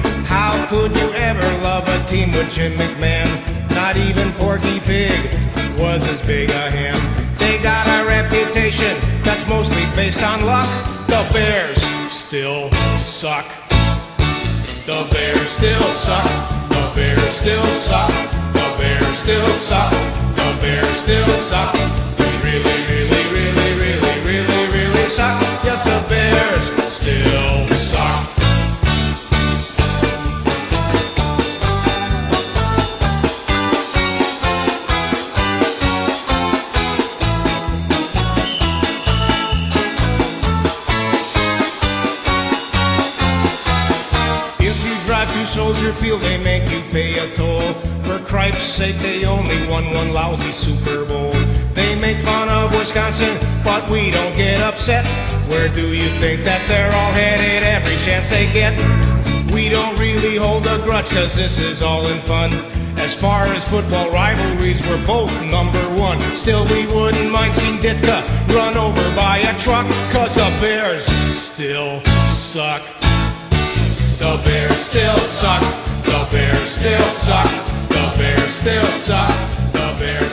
[0.70, 3.30] Could you ever love a team with Jim McMahon?
[3.70, 5.18] Not even Porky Pig
[5.80, 6.98] was as big a him.
[7.40, 10.68] They got a reputation that's mostly based on luck.
[11.08, 13.48] The Bears still suck.
[14.86, 16.28] The Bears still suck.
[16.68, 18.12] The Bears still suck.
[18.52, 19.92] The Bears still suck.
[20.36, 21.74] The Bears still suck.
[22.18, 25.42] They really, really, really, really, really, really suck.
[25.64, 27.77] Yes, the Bears still
[45.98, 47.74] Field, they make you pay a toll.
[48.04, 51.32] For cripe's sake, they only won one lousy Super Bowl.
[51.74, 55.06] They make fun of Wisconsin, but we don't get upset.
[55.50, 58.74] Where do you think that they're all headed every chance they get?
[59.52, 62.54] We don't really hold a grudge, cause this is all in fun.
[63.00, 66.20] As far as football rivalries, we're both number one.
[66.36, 71.06] Still, we wouldn't mind seeing Ditka run over by a truck, cause the Bears
[71.40, 72.82] still suck.
[74.20, 75.87] The Bears still suck.
[76.08, 77.50] The Bears still suck.
[77.90, 79.36] The Bears still suck.
[79.74, 80.27] The Bears.